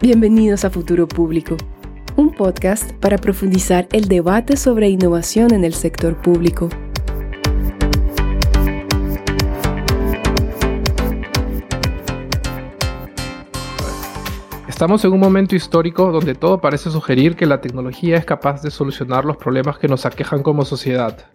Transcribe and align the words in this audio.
Bienvenidos 0.00 0.64
a 0.64 0.70
Futuro 0.70 1.08
Público, 1.08 1.56
un 2.14 2.32
podcast 2.32 2.92
para 3.00 3.18
profundizar 3.18 3.88
el 3.90 4.06
debate 4.06 4.56
sobre 4.56 4.88
innovación 4.88 5.52
en 5.52 5.64
el 5.64 5.74
sector 5.74 6.16
público. 6.22 6.68
Estamos 14.68 15.04
en 15.04 15.12
un 15.12 15.18
momento 15.18 15.56
histórico 15.56 16.12
donde 16.12 16.36
todo 16.36 16.60
parece 16.60 16.92
sugerir 16.92 17.34
que 17.34 17.46
la 17.46 17.60
tecnología 17.60 18.18
es 18.18 18.24
capaz 18.24 18.62
de 18.62 18.70
solucionar 18.70 19.24
los 19.24 19.36
problemas 19.36 19.78
que 19.78 19.88
nos 19.88 20.06
aquejan 20.06 20.44
como 20.44 20.64
sociedad. 20.64 21.26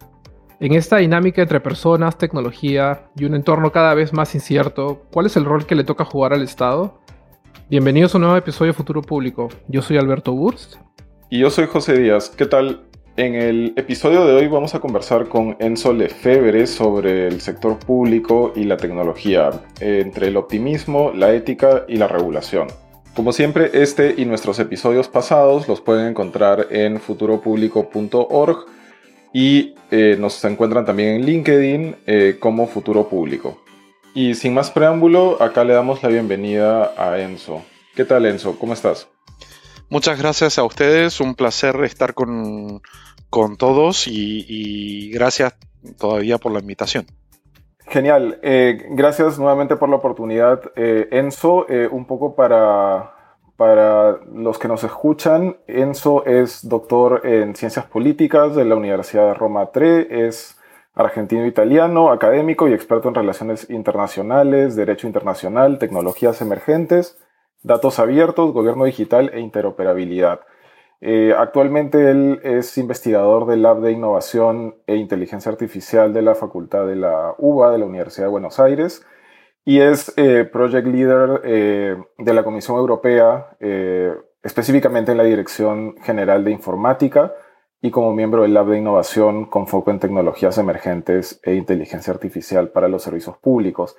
En 0.58 0.72
esta 0.72 0.96
dinámica 0.96 1.42
entre 1.42 1.60
personas, 1.60 2.16
tecnología 2.16 3.10
y 3.14 3.26
un 3.26 3.34
entorno 3.34 3.72
cada 3.72 3.92
vez 3.92 4.14
más 4.14 4.34
incierto, 4.34 5.02
¿cuál 5.12 5.26
es 5.26 5.36
el 5.36 5.44
rol 5.44 5.66
que 5.66 5.74
le 5.74 5.84
toca 5.84 6.06
jugar 6.06 6.32
al 6.32 6.40
Estado? 6.40 7.04
Bienvenidos 7.74 8.14
a 8.14 8.18
un 8.18 8.22
nuevo 8.22 8.36
episodio 8.36 8.70
de 8.70 8.76
Futuro 8.76 9.02
Público. 9.02 9.48
Yo 9.66 9.82
soy 9.82 9.96
Alberto 9.96 10.32
Burst. 10.32 10.76
Y 11.28 11.40
yo 11.40 11.50
soy 11.50 11.66
José 11.66 11.98
Díaz. 11.98 12.30
¿Qué 12.30 12.46
tal? 12.46 12.84
En 13.16 13.34
el 13.34 13.72
episodio 13.74 14.24
de 14.26 14.32
hoy 14.32 14.46
vamos 14.46 14.76
a 14.76 14.80
conversar 14.80 15.28
con 15.28 15.56
Enzo 15.58 15.92
Lefebvre 15.92 16.68
sobre 16.68 17.26
el 17.26 17.40
sector 17.40 17.80
público 17.80 18.52
y 18.54 18.62
la 18.62 18.76
tecnología, 18.76 19.50
entre 19.80 20.28
el 20.28 20.36
optimismo, 20.36 21.10
la 21.16 21.32
ética 21.32 21.84
y 21.88 21.96
la 21.96 22.06
regulación. 22.06 22.68
Como 23.12 23.32
siempre, 23.32 23.72
este 23.72 24.14
y 24.18 24.24
nuestros 24.24 24.60
episodios 24.60 25.08
pasados 25.08 25.66
los 25.66 25.80
pueden 25.80 26.06
encontrar 26.06 26.68
en 26.70 27.00
futuropublico.org 27.00 28.66
y 29.32 29.74
eh, 29.90 30.16
nos 30.16 30.44
encuentran 30.44 30.84
también 30.84 31.16
en 31.16 31.26
LinkedIn 31.26 31.96
eh, 32.06 32.36
como 32.38 32.68
Futuro 32.68 33.08
Público. 33.08 33.63
Y 34.16 34.36
sin 34.36 34.54
más 34.54 34.70
preámbulo, 34.70 35.42
acá 35.42 35.64
le 35.64 35.74
damos 35.74 36.04
la 36.04 36.08
bienvenida 36.08 36.92
a 36.96 37.18
Enzo. 37.18 37.64
¿Qué 37.96 38.04
tal 38.04 38.24
Enzo? 38.26 38.56
¿Cómo 38.60 38.72
estás? 38.72 39.08
Muchas 39.90 40.20
gracias 40.20 40.56
a 40.56 40.62
ustedes, 40.62 41.20
un 41.20 41.34
placer 41.34 41.74
estar 41.82 42.14
con, 42.14 42.80
todos 43.58 44.06
y, 44.06 45.10
gracias 45.12 45.56
todavía 45.98 46.38
por 46.38 46.52
la 46.52 46.60
invitación. 46.60 47.06
Genial, 47.88 48.38
eh, 48.44 48.86
gracias 48.90 49.36
nuevamente 49.36 49.74
por 49.74 49.88
la 49.88 49.96
oportunidad. 49.96 50.62
Eh, 50.76 51.08
Enzo, 51.10 51.68
eh, 51.68 51.88
un 51.90 52.06
poco 52.06 52.36
para, 52.36 53.14
para 53.56 54.20
los 54.32 54.60
que 54.60 54.68
nos 54.68 54.84
escuchan, 54.84 55.56
Enzo 55.66 56.24
es 56.24 56.68
doctor 56.68 57.22
en 57.26 57.56
ciencias 57.56 57.86
políticas 57.86 58.54
de 58.54 58.64
la 58.64 58.76
Universidad 58.76 59.26
de 59.26 59.34
Roma 59.34 59.70
III, 59.74 60.06
es 60.08 60.56
argentino-italiano, 60.94 62.10
académico 62.10 62.68
y 62.68 62.72
experto 62.72 63.08
en 63.08 63.14
relaciones 63.14 63.68
internacionales, 63.70 64.76
derecho 64.76 65.06
internacional, 65.06 65.78
tecnologías 65.78 66.40
emergentes, 66.40 67.18
datos 67.62 67.98
abiertos, 67.98 68.52
gobierno 68.52 68.84
digital 68.84 69.30
e 69.34 69.40
interoperabilidad. 69.40 70.40
Eh, 71.00 71.34
actualmente 71.36 72.10
él 72.10 72.40
es 72.44 72.78
investigador 72.78 73.46
del 73.46 73.62
Lab 73.62 73.80
de 73.80 73.92
Innovación 73.92 74.76
e 74.86 74.96
Inteligencia 74.96 75.50
Artificial 75.50 76.12
de 76.12 76.22
la 76.22 76.34
Facultad 76.34 76.86
de 76.86 76.96
la 76.96 77.34
UBA 77.38 77.72
de 77.72 77.78
la 77.78 77.86
Universidad 77.86 78.26
de 78.26 78.30
Buenos 78.30 78.60
Aires 78.60 79.04
y 79.64 79.80
es 79.80 80.14
eh, 80.16 80.44
Project 80.50 80.86
Leader 80.86 81.40
eh, 81.44 81.96
de 82.18 82.34
la 82.34 82.44
Comisión 82.44 82.76
Europea, 82.78 83.56
específicamente 84.42 85.12
en 85.12 85.18
la 85.18 85.24
Dirección 85.24 85.96
General 86.02 86.44
de 86.44 86.52
Informática 86.52 87.32
y 87.84 87.90
como 87.90 88.14
miembro 88.14 88.40
del 88.40 88.54
Lab 88.54 88.68
de 88.68 88.78
Innovación 88.78 89.44
con 89.44 89.66
foco 89.66 89.90
en 89.90 89.98
tecnologías 89.98 90.56
emergentes 90.56 91.38
e 91.42 91.52
inteligencia 91.52 92.14
artificial 92.14 92.70
para 92.70 92.88
los 92.88 93.02
servicios 93.02 93.36
públicos. 93.36 93.94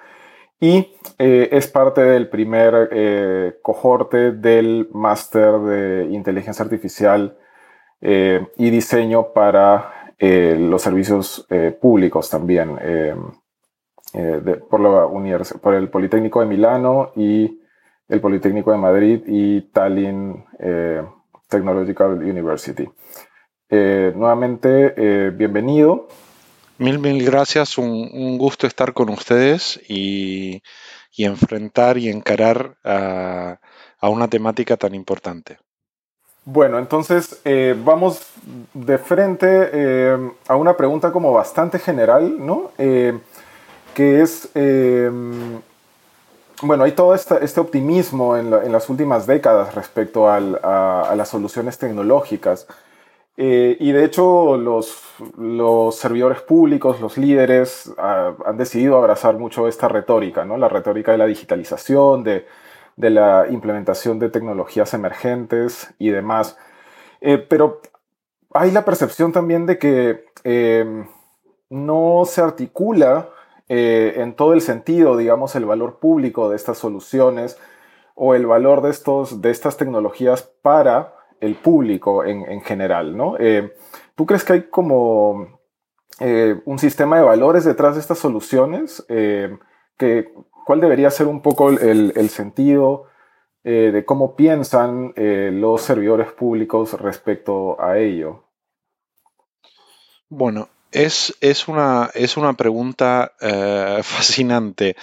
Y 0.59 0.95
eh, 1.19 1.49
es 1.51 1.67
parte 1.67 2.01
del 2.01 2.27
primer 2.27 2.89
eh, 2.91 3.59
cohorte 3.61 4.31
del 4.31 4.89
máster 4.91 5.59
de 5.59 6.05
inteligencia 6.09 6.63
artificial 6.63 7.37
eh, 8.01 8.47
y 8.57 8.71
diseño 8.71 9.33
para 9.33 9.91
los 10.17 10.81
servicios 10.81 11.45
públicos 11.79 12.29
también, 12.29 12.79
por, 14.69 14.79
la 14.79 15.07
por 15.61 15.73
el 15.75 15.89
Politécnico 15.89 16.39
de 16.39 16.45
Milano 16.47 17.11
y 17.15 17.61
el 18.07 18.21
Politécnico 18.21 18.71
de 18.71 18.77
Madrid 18.77 19.21
y 19.27 19.61
Tallinn 19.73 20.43
Technological 21.49 22.13
University. 22.23 22.89
Eh, 23.69 24.13
nuevamente, 24.15 24.93
eh, 24.95 25.31
bienvenido. 25.31 26.07
Mil, 26.77 26.99
mil 26.99 27.25
gracias. 27.25 27.77
Un, 27.77 28.37
gusto 28.37 28.67
estar 28.67 28.93
con 28.93 29.09
ustedes 29.09 29.79
y, 29.87 30.61
enfrentar 31.17 31.97
y 31.97 32.09
encarar 32.09 32.75
a, 32.83 33.57
una 34.01 34.27
temática 34.27 34.77
tan 34.77 34.93
importante. 34.93 35.57
Bueno, 36.43 36.77
entonces 36.77 37.41
eh, 37.43 37.75
vamos 37.83 38.21
de 38.73 38.99
frente 38.99 40.11
a 40.47 40.55
una 40.55 40.77
pregunta 40.77 41.11
como 41.11 41.33
bastante 41.33 41.79
general, 41.79 42.45
¿no? 42.45 42.71
que 42.77 44.21
es, 44.21 44.49
bueno, 46.61 46.83
hay 46.83 46.91
todo 46.91 47.15
este, 47.15 47.59
optimismo 47.59 48.37
en, 48.37 48.51
las 48.51 48.89
últimas 48.89 49.25
décadas 49.25 49.73
respecto 49.73 50.29
a 50.29 51.15
las 51.15 51.29
soluciones 51.29 51.79
tecnológicas. 51.79 52.67
Eh, 53.37 53.75
y 53.79 53.91
de 53.91 54.05
hecho 54.05 54.55
los, 54.57 55.01
los, 55.37 55.95
servidores 55.95 56.41
públicos, 56.41 57.01
los 57.01 57.17
líderes, 57.17 57.93
ah, 57.97 58.33
han 58.45 58.57
decidido 58.57 58.97
abrazar 58.97 59.37
mucho 59.37 59.67
esta 59.67 59.89
retórica, 59.89 60.45
¿no? 60.45 60.57
la 60.57 60.69
retórica 60.69 61.11
de 61.11 61.17
la 61.17 61.25
digitalización, 61.25 62.23
de, 62.23 62.45
de 62.95 63.09
la 63.09 63.47
implementación 63.49 64.19
de 64.19 64.29
tecnologías 64.29 64.93
emergentes 64.93 65.93
y 65.99 66.09
demás. 66.09 66.57
Eh, 67.21 67.37
pero 67.37 67.81
hay 68.53 68.71
la 68.71 68.85
percepción 68.85 69.31
también 69.31 69.65
de 69.65 69.77
que 69.77 70.25
em, 70.43 71.07
no 71.69 72.23
se 72.25 72.41
articula 72.41 73.29
eh, 73.67 74.13
en 74.17 74.35
todo 74.35 74.53
el 74.53 74.61
sentido, 74.61 75.17
digamos, 75.17 75.55
el 75.55 75.65
valor 75.65 75.99
público 75.99 76.49
de 76.49 76.55
estas 76.55 76.77
soluciones 76.77 77.57
o 78.15 78.33
el 78.35 78.45
valor 78.45 78.81
de, 78.81 78.91
estos, 78.91 79.41
de 79.41 79.51
estas 79.51 79.75
tecnologías 79.75 80.43
para 80.61 81.14
el 81.39 81.55
público 81.55 82.23
en, 82.23 82.61
general, 82.61 83.15
¿no? 83.15 83.37
Eh, 83.39 83.73
¿Tú 84.15 84.25
crees 84.25 84.43
que 84.43 84.53
hay 84.53 84.61
como 84.69 85.59
eh, 86.19 86.59
un 86.65 86.79
sistema 86.79 87.17
de 87.17 87.23
valores 87.23 87.65
detrás 87.65 87.95
de 87.95 88.01
estas 88.01 88.19
soluciones? 88.19 89.05
Eh, 89.09 89.57
¿Cuál 90.65 90.81
debería 90.81 91.11
ser 91.11 91.27
un 91.27 91.41
poco 91.41 91.69
el, 91.69 92.29
sentido 92.29 93.05
de 93.63 94.03
cómo 94.05 94.35
piensan 94.35 95.13
los 95.15 95.81
servidores 95.81 96.31
públicos 96.31 96.99
respecto 96.99 97.81
a 97.81 97.97
ello? 97.97 98.43
Bueno, 100.27 100.69
es, 100.91 101.35
es, 101.39 101.67
una, 101.67 102.09
es 102.13 102.35
una 102.35 102.53
pregunta 102.53 103.33
fascinante. 104.03 104.95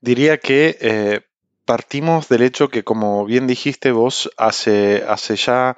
Diría 0.00 0.38
que 0.38 1.24
partimos 1.68 2.30
del 2.30 2.40
hecho 2.40 2.70
que, 2.70 2.82
como 2.82 3.26
bien 3.26 3.46
dijiste 3.46 3.92
vos, 3.92 4.30
hace, 4.38 5.04
hace 5.06 5.36
ya 5.36 5.76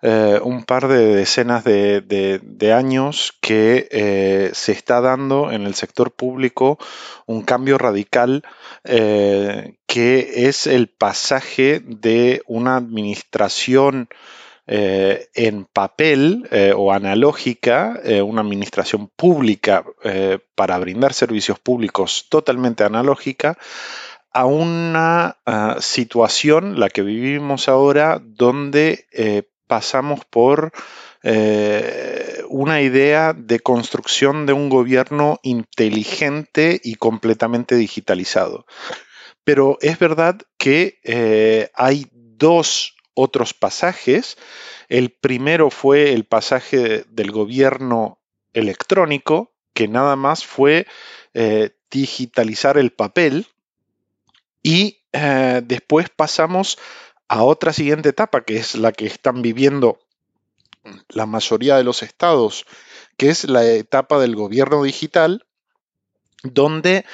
eh, 0.00 0.38
un 0.40 0.62
par 0.62 0.86
de 0.86 1.16
decenas 1.16 1.64
de, 1.64 2.72
años 2.72 3.32
que 3.40 3.88
eh, 3.90 4.50
se 4.54 4.70
está 4.70 5.00
dando 5.00 5.50
en 5.50 5.62
el 5.62 5.74
sector 5.74 6.12
público 6.12 6.78
un 7.26 7.42
cambio 7.42 7.76
radical 7.76 8.44
eh, 8.84 9.74
que 9.88 10.46
es 10.48 10.68
el 10.68 10.86
pasaje 10.86 11.80
de 11.84 12.42
una 12.46 12.76
administración 12.76 14.08
en 14.68 15.64
papel 15.64 16.48
o 16.74 16.92
analógica, 16.92 18.00
una 18.24 18.40
administración 18.40 19.06
pública 19.14 19.84
para 20.56 20.76
brindar 20.78 21.12
servicios 21.12 21.60
públicos 21.60 22.26
totalmente 22.28 22.82
analógica, 22.82 23.56
a 24.36 24.44
una 24.44 25.38
situación, 25.80 26.78
la 26.78 26.90
que 26.90 27.00
vivimos 27.00 27.70
ahora, 27.70 28.20
donde 28.22 29.06
eh, 29.10 29.44
pasamos 29.66 30.26
por 30.26 30.72
eh, 31.22 32.42
una 32.50 32.82
idea 32.82 33.32
de 33.32 33.60
construcción 33.60 34.44
de 34.44 34.52
un 34.52 34.68
gobierno 34.68 35.40
inteligente 35.42 36.78
y 36.84 36.96
completamente 36.96 37.76
digitalizado. 37.76 38.66
Pero 39.42 39.78
es 39.80 39.98
verdad 39.98 40.36
que 40.58 41.00
eh, 41.02 41.70
hay 41.72 42.06
dos 42.12 42.94
otros 43.14 43.54
pasajes. 43.54 44.36
El 44.90 45.12
primero 45.12 45.70
fue 45.70 46.12
el 46.12 46.24
pasaje 46.24 47.06
del 47.08 47.30
gobierno 47.30 48.20
electrónico, 48.52 49.54
que 49.72 49.88
nada 49.88 50.14
más 50.14 50.44
fue 50.44 50.86
digitalizar 51.90 52.78
el 52.78 52.92
papel, 52.92 53.46
y 54.62 55.02
eh, 55.12 55.62
después 55.64 56.08
pasamos 56.10 56.78
a 57.28 57.42
otra 57.42 57.72
siguiente 57.72 58.10
etapa, 58.10 58.44
que 58.44 58.56
es 58.56 58.74
la 58.74 58.92
que 58.92 59.06
están 59.06 59.42
viviendo 59.42 59.98
la 61.08 61.26
mayoría 61.26 61.76
de 61.76 61.84
los 61.84 62.02
estados, 62.02 62.66
que 63.16 63.30
es 63.30 63.44
la 63.44 63.64
etapa 63.64 64.18
del 64.18 64.36
gobierno 64.36 64.82
digital, 64.82 65.46
donde 66.42 67.04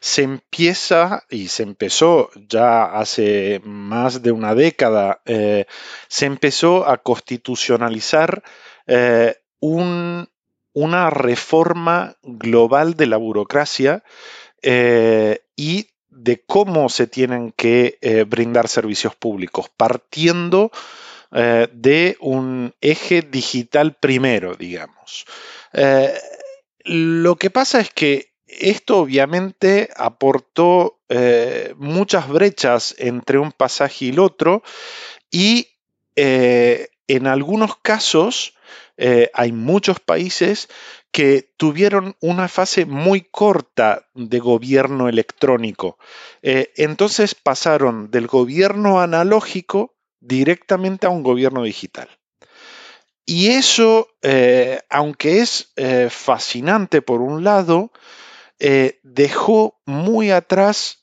se 0.00 0.22
empieza, 0.22 1.24
y 1.30 1.48
se 1.48 1.62
empezó 1.62 2.30
ya 2.34 2.84
hace 2.84 3.62
más 3.64 4.22
de 4.22 4.32
una 4.32 4.54
década, 4.54 5.22
eh, 5.24 5.64
se 6.08 6.26
empezó 6.26 6.86
a 6.86 6.98
constitucionalizar 6.98 8.42
eh, 8.86 9.36
una 9.60 11.08
reforma 11.08 12.16
global 12.22 12.94
de 12.94 13.06
la 13.06 13.16
burocracia 13.16 14.04
y 15.56 15.93
de 16.14 16.42
cómo 16.46 16.88
se 16.88 17.06
tienen 17.06 17.52
que 17.52 17.98
brindar 18.28 18.68
servicios 18.68 19.14
públicos, 19.14 19.70
partiendo 19.76 20.70
de 21.30 22.16
un 22.20 22.74
eje 22.80 23.22
digital 23.22 23.94
primero, 23.94 24.54
digamos. 24.54 25.26
Lo 26.84 27.36
que 27.36 27.50
pasa 27.50 27.80
es 27.80 27.90
que 27.90 28.34
esto 28.46 28.98
obviamente 28.98 29.90
aportó 29.96 31.00
eh, 31.08 31.74
muchas 31.76 32.28
brechas 32.28 32.94
entre 32.98 33.38
un 33.38 33.52
pasaje 33.52 34.06
y 34.06 34.08
el 34.10 34.18
otro 34.18 34.62
y 35.30 35.68
eh, 36.16 36.88
en 37.08 37.26
algunos 37.26 37.76
casos 37.76 38.54
eh, 38.96 39.30
hay 39.34 39.52
muchos 39.52 40.00
países 40.00 40.68
que 41.12 41.52
tuvieron 41.56 42.16
una 42.20 42.48
fase 42.48 42.86
muy 42.86 43.22
corta 43.22 44.08
de 44.14 44.38
gobierno 44.40 45.08
electrónico. 45.08 45.98
entonces 46.42 47.34
pasaron 47.36 48.10
del 48.10 48.26
gobierno 48.26 49.00
analógico 49.00 49.94
directamente 50.20 51.06
a 51.06 51.10
un 51.10 51.22
gobierno 51.22 51.62
digital. 51.62 52.08
Y 53.26 53.48
eso, 53.48 54.08
eh, 54.22 54.80
aunque 54.90 55.40
es 55.40 55.72
eh, 55.76 56.08
fascinante 56.10 57.00
por 57.00 57.22
un 57.22 57.42
lado, 57.42 57.90
eh, 58.58 59.00
dejó 59.02 59.80
muy 59.86 60.30
atrás 60.30 61.00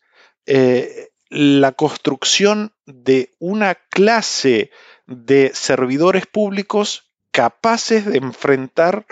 la 1.30 1.72
construcción 1.72 2.74
de 2.86 3.32
una 3.40 3.76
clase 3.76 4.70
de 5.12 5.52
servidores 5.54 6.26
públicos 6.26 7.12
capaces 7.32 8.06
de 8.06 8.18
enfrentar 8.18 9.06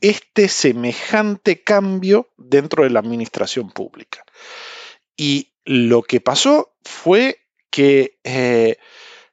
este 0.00 0.48
semejante 0.48 1.62
cambio 1.62 2.28
dentro 2.36 2.82
de 2.82 2.90
la 2.90 3.00
administración 3.00 3.70
pública. 3.70 4.24
Y 5.16 5.52
lo 5.64 6.02
que 6.02 6.20
pasó 6.20 6.74
fue 6.82 7.38
que 7.70 8.18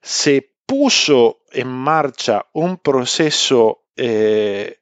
se 0.01 0.49
puso 0.65 1.39
en 1.51 1.67
marcha 1.67 2.45
un 2.53 2.77
proceso 2.77 3.81
eh, 3.95 4.79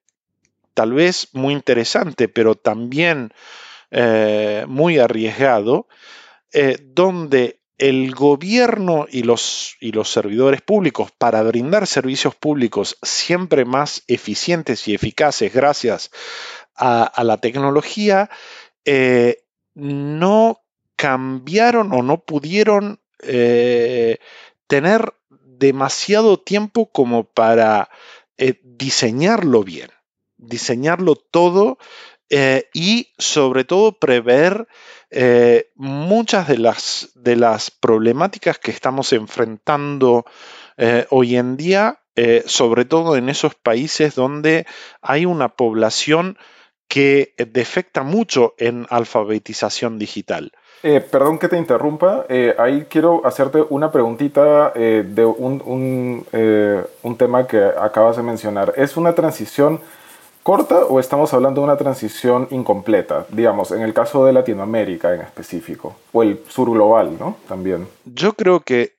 tal 0.73 0.93
vez 0.93 1.29
muy 1.33 1.53
interesante, 1.53 2.27
pero 2.27 2.55
también 2.55 3.33
eh, 3.89 4.65
muy 4.67 4.99
arriesgado, 4.99 5.87
eh, 6.51 6.77
donde 6.81 7.56
el 7.77 8.13
gobierno 8.15 9.05
y 9.09 9.23
los, 9.23 9.75
y 9.79 9.91
los, 9.91 10.11
servidores 10.11 10.61
públicos, 10.61 11.11
para 11.17 11.43
brindar 11.43 11.87
servicios 11.87 12.35
públicos 12.35 12.97
siempre 13.01 13.65
más 13.65 14.03
eficientes 14.07 14.87
y 14.87 14.95
eficaces 14.95 15.53
gracias 15.53 16.11
a 16.79 17.23
la 17.23 17.37
tecnología, 17.37 18.29
no 19.73 20.61
cambiaron 20.95 21.91
o 21.91 22.03
no 22.03 22.19
pudieron 22.19 22.99
tener 24.67 25.13
demasiado 25.57 26.39
tiempo 26.39 26.91
como 26.91 27.23
para 27.23 27.89
eh, 28.37 28.59
diseñarlo 28.63 29.63
bien, 29.63 29.89
diseñarlo 30.37 31.15
todo 31.15 31.79
eh, 32.29 32.69
y 32.73 33.13
sobre 33.17 33.63
todo 33.63 33.93
prever 33.93 34.67
eh, 35.09 35.69
muchas 35.75 36.47
de 36.47 36.57
las, 36.57 37.09
de 37.15 37.35
las 37.35 37.71
problemáticas 37.71 38.59
que 38.59 38.71
estamos 38.71 39.13
enfrentando 39.13 40.25
hoy 41.09 41.37
en 41.37 41.57
día, 41.57 42.01
sobre 42.45 42.85
todo 42.85 43.15
en 43.15 43.29
esos 43.29 43.55
países 43.55 44.13
donde 44.13 44.67
hay 45.01 45.25
una 45.25 45.49
población 45.49 46.37
que 46.87 47.33
defecta 47.37 48.03
mucho 48.03 48.53
en 48.59 48.85
alfabetización 48.91 49.97
digital. 49.97 50.51
Eh, 50.83 51.01
perdón 51.01 51.39
que 51.39 51.47
te 51.47 51.57
interrumpa, 51.57 52.25
eh, 52.29 52.55
ahí 52.57 52.85
quiero 52.87 53.25
hacerte 53.25 53.63
una 53.69 53.91
preguntita 53.91 54.73
eh, 54.75 55.03
de 55.07 55.25
un, 55.25 55.61
un, 55.65 57.17
tema 57.17 57.47
que 57.47 57.57
acabas 57.57 58.17
de 58.17 58.23
mencionar. 58.23 58.73
¿Es 58.77 58.95
una 58.95 59.15
transición 59.15 59.81
corta 60.47 60.85
o 60.85 61.01
estamos 61.01 61.33
hablando 61.33 61.59
de 61.59 61.65
una 61.65 61.75
transición 61.75 62.47
incompleta? 62.51 63.25
Digamos, 63.27 63.71
en 63.71 63.81
el 63.81 63.93
caso 63.93 64.25
de 64.25 64.31
Latinoamérica 64.31 65.13
en 65.13 65.19
específico, 65.19 65.97
o 66.13 66.23
el 66.23 66.41
sur 66.47 66.71
global, 66.71 67.17
¿no? 67.19 67.35
También. 67.49 67.85
Yo 68.05 68.31
creo 68.31 68.61
que 68.61 68.93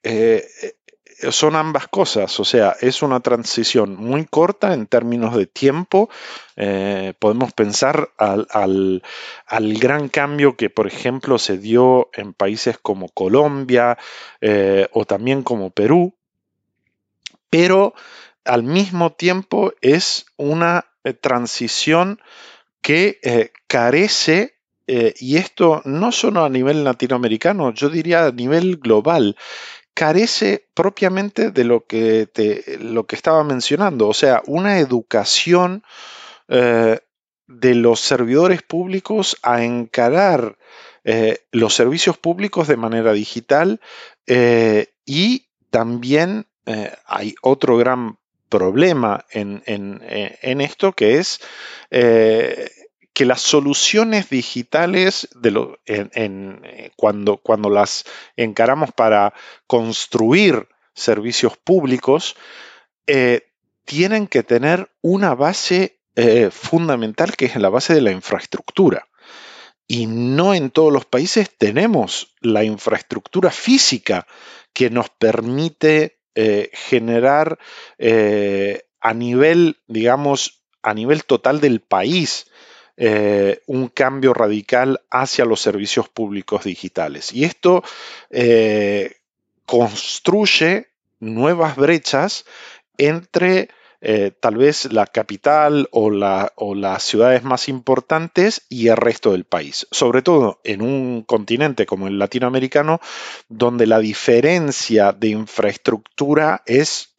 son 1.30 1.56
ambas 1.56 1.88
cosas, 1.88 2.38
o 2.38 2.44
sea, 2.44 2.76
es 2.82 3.02
una 3.02 3.20
transición 3.20 3.96
muy 3.96 4.26
corta 4.26 4.74
en 4.74 4.86
términos 4.86 5.34
de 5.34 5.46
tiempo. 5.46 6.10
Eh, 6.56 7.14
podemos 7.18 7.54
pensar 7.54 8.10
al, 8.18 9.02
gran 9.80 10.10
cambio 10.10 10.54
que, 10.54 10.68
por 10.68 10.86
ejemplo, 10.86 11.38
se 11.38 11.56
dio 11.56 12.10
en 12.12 12.34
países 12.34 12.76
como 12.76 13.08
Colombia 13.08 13.96
eh, 14.42 14.86
o 14.92 15.06
también 15.06 15.42
como 15.42 15.70
Perú, 15.70 16.14
pero 17.48 17.94
al 18.44 18.62
mismo 18.62 19.12
tiempo 19.12 19.72
es 19.80 20.26
una 20.36 20.84
eh, 21.08 21.14
transición 21.14 22.20
que 22.80 23.50
carece 23.66 24.54
y 24.86 25.36
esto 25.36 25.82
no 25.84 26.12
solo 26.12 26.44
a 26.44 26.48
nivel 26.48 26.82
latinoamericano, 26.82 27.74
yo 27.74 27.90
diría 27.90 28.24
a 28.24 28.32
nivel 28.32 28.78
global, 28.78 29.36
carece 29.98 30.64
propiamente 30.74 31.50
de 31.50 31.64
lo 31.64 31.84
que, 31.84 32.28
lo 32.80 33.06
que 33.06 33.16
estaba 33.16 33.42
mencionando, 33.42 34.06
o 34.06 34.14
sea, 34.14 34.42
una 34.46 34.78
educación 34.78 35.82
eh, 36.46 37.00
de 37.48 37.74
los 37.74 37.98
servidores 37.98 38.62
públicos 38.62 39.36
a 39.42 39.64
encarar 39.64 40.56
eh, 41.02 41.40
los 41.50 41.74
servicios 41.74 42.16
públicos 42.16 42.68
de 42.68 42.76
manera 42.76 43.12
digital 43.12 43.80
eh, 44.26 44.92
y 45.04 45.48
también 45.70 46.46
hay 47.06 47.34
otro 47.40 47.78
gran 47.78 48.18
problema 48.48 49.24
en, 49.30 49.62
en 49.66 50.60
esto 50.60 50.92
que 50.92 51.18
es 51.18 51.40
que 53.18 53.24
las 53.24 53.40
soluciones 53.42 54.30
digitales, 54.30 55.28
eh, 55.42 56.90
cuando, 56.94 57.68
las 57.68 58.04
encaramos 58.36 58.92
para 58.92 59.34
construir 59.66 60.68
servicios 60.94 61.56
públicos, 61.56 62.36
eh, 63.08 63.48
tienen 63.84 64.28
que 64.28 64.44
tener 64.44 64.92
una 65.02 65.34
base 65.34 65.98
eh, 66.14 66.50
fundamental 66.52 67.34
que 67.34 67.46
es 67.46 67.56
la 67.56 67.70
base 67.70 67.92
de 67.92 68.02
la 68.02 68.12
infraestructura. 68.12 69.08
Y 69.88 70.06
no 70.06 70.54
en 70.54 70.70
todos 70.70 70.92
los 70.92 71.04
países 71.04 71.50
tenemos 71.58 72.36
la 72.40 72.62
infraestructura 72.62 73.50
física 73.50 74.28
que 74.72 74.90
nos 74.90 75.10
permite 75.10 76.17
generar 76.72 77.58
a 79.00 79.14
nivel, 79.14 79.76
digamos, 79.86 80.62
a 80.82 80.94
nivel 80.94 81.24
total 81.24 81.60
del 81.60 81.80
país, 81.80 82.46
eh, 82.96 83.62
un 83.66 83.88
cambio 83.88 84.34
radical 84.34 85.00
hacia 85.10 85.44
los 85.44 85.60
servicios 85.60 86.08
públicos 86.08 86.64
digitales. 86.64 87.32
Y 87.32 87.44
esto 87.44 87.84
eh, 88.30 89.16
construye 89.66 90.88
nuevas 91.20 91.76
brechas 91.76 92.44
entre 92.96 93.68
eh, 94.00 94.32
tal 94.38 94.56
vez 94.56 94.92
la 94.92 95.06
capital 95.06 95.88
o, 95.90 96.10
o, 96.56 96.74
las 96.74 97.02
ciudades 97.02 97.42
más 97.42 97.68
importantes 97.68 98.62
y 98.68 98.88
el 98.88 98.96
resto 98.96 99.32
del 99.32 99.44
país. 99.44 99.86
Sobre 99.90 100.22
todo 100.22 100.60
en 100.64 100.82
un 100.82 101.22
continente 101.22 101.86
como 101.86 102.06
el 102.06 102.18
latinoamericano, 102.18 103.00
donde 103.48 103.86
la 103.86 103.98
diferencia 103.98 105.12
de 105.12 105.28
infraestructura 105.28 106.62
es 106.66 107.14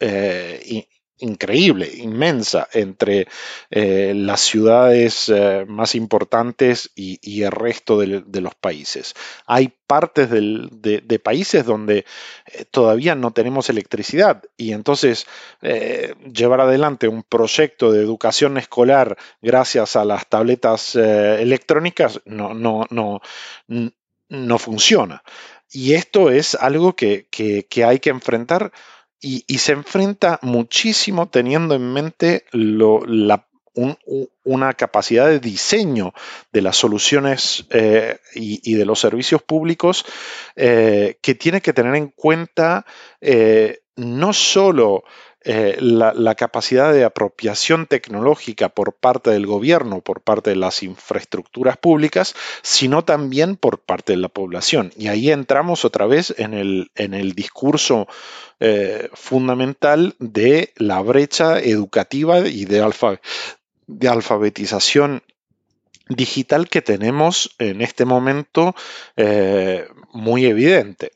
increíble, 1.20 1.90
inmensa 1.96 2.68
entre 2.74 3.28
eh, 3.70 4.14
las 4.16 4.42
ciudades 4.42 5.30
eh, 5.30 5.66
más 5.68 5.96
importantes 5.96 6.92
y, 6.96 7.20
el 7.44 7.52
resto 7.52 8.00
de, 8.00 8.42
los 8.42 8.56
países. 8.56 9.14
Hay 9.46 9.74
partes 9.88 10.30
de, 10.30 11.22
países 11.24 11.66
donde 11.66 12.06
eh, 12.46 12.66
todavía 12.70 13.16
no 13.16 13.32
tenemos 13.32 13.70
electricidad 13.70 14.44
y 14.58 14.74
entonces 14.74 15.26
llevar 15.62 16.62
adelante 16.62 17.08
un 17.08 17.24
proyecto 17.24 17.92
de 17.92 18.02
educación 18.02 18.58
escolar 18.58 19.18
gracias 19.42 19.96
a 19.96 20.06
las 20.06 20.28
tabletas 20.28 20.96
electrónicas 20.96 22.22
no, 22.26 22.54
no, 22.54 22.86
no, 22.90 23.22
no 24.30 24.60
funciona. 24.60 25.24
Y 25.72 25.94
esto 25.94 26.32
es 26.32 26.56
algo 26.56 26.96
que, 26.96 27.28
que 27.30 27.84
hay 27.84 28.00
que 28.00 28.10
enfrentar 28.10 28.72
y, 29.22 29.58
se 29.58 29.74
enfrenta 29.74 30.40
muchísimo 30.42 31.28
teniendo 31.28 31.76
en 31.76 31.94
mente 31.94 32.46
una 34.44 34.74
capacidad 34.74 35.28
de 35.28 35.40
diseño 35.40 36.14
de 36.52 36.62
las 36.62 36.78
soluciones 36.78 37.66
eh, 37.70 38.20
y, 38.34 38.74
de 38.74 38.86
los 38.86 39.00
servicios 39.00 39.42
públicos 39.42 40.06
eh, 40.56 41.18
que 41.22 41.36
tiene 41.36 41.62
que 41.62 41.74
tener 41.74 41.96
en 41.96 42.08
cuenta 42.10 42.86
no 43.96 44.32
solo 44.32 45.04
eh, 45.46 45.78
la, 45.80 46.36
capacidad 46.36 46.92
de 46.92 47.06
apropiación 47.06 47.88
tecnológica 47.88 48.68
por 48.68 48.94
parte 48.94 49.30
del 49.30 49.46
gobierno, 49.46 50.02
por 50.02 50.20
parte 50.20 50.50
de 50.50 50.58
las 50.58 50.84
infraestructuras 50.84 51.78
públicas, 51.78 52.36
sino 52.62 53.06
también 53.06 53.56
por 53.56 53.80
parte 53.80 54.14
de 54.14 54.18
la 54.18 54.28
población. 54.28 54.92
Y 54.98 55.08
ahí 55.08 55.32
entramos 55.32 55.86
otra 55.86 56.08
vez 56.08 56.34
en 56.38 56.54
el, 56.54 56.92
en 56.96 57.14
el 57.14 57.34
discurso 57.36 58.08
eh, 58.60 59.10
fundamental 59.14 60.16
de 60.20 60.74
la 60.76 61.02
brecha 61.02 61.60
educativa 61.60 62.40
y 62.40 62.66
de, 62.66 62.82
alfabetización 64.10 65.24
digital 66.10 66.68
que 66.68 66.82
tenemos 66.82 67.56
en 67.60 67.82
este 67.82 68.04
momento 68.04 68.76
eh, 69.16 69.88
muy 70.12 70.46
evidente. 70.48 71.14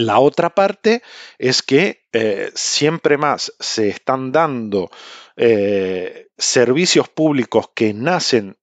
La 0.00 0.18
otra 0.18 0.54
parte 0.54 1.02
es 1.36 1.60
que 1.60 2.06
eh, 2.12 2.50
siempre 2.54 3.18
más 3.18 3.52
se 3.60 3.90
están 3.90 4.32
dando 4.32 4.90
eh, 5.36 6.28
servicios 6.38 7.10
públicos 7.10 7.66
que 7.74 7.92
nacen 7.92 8.56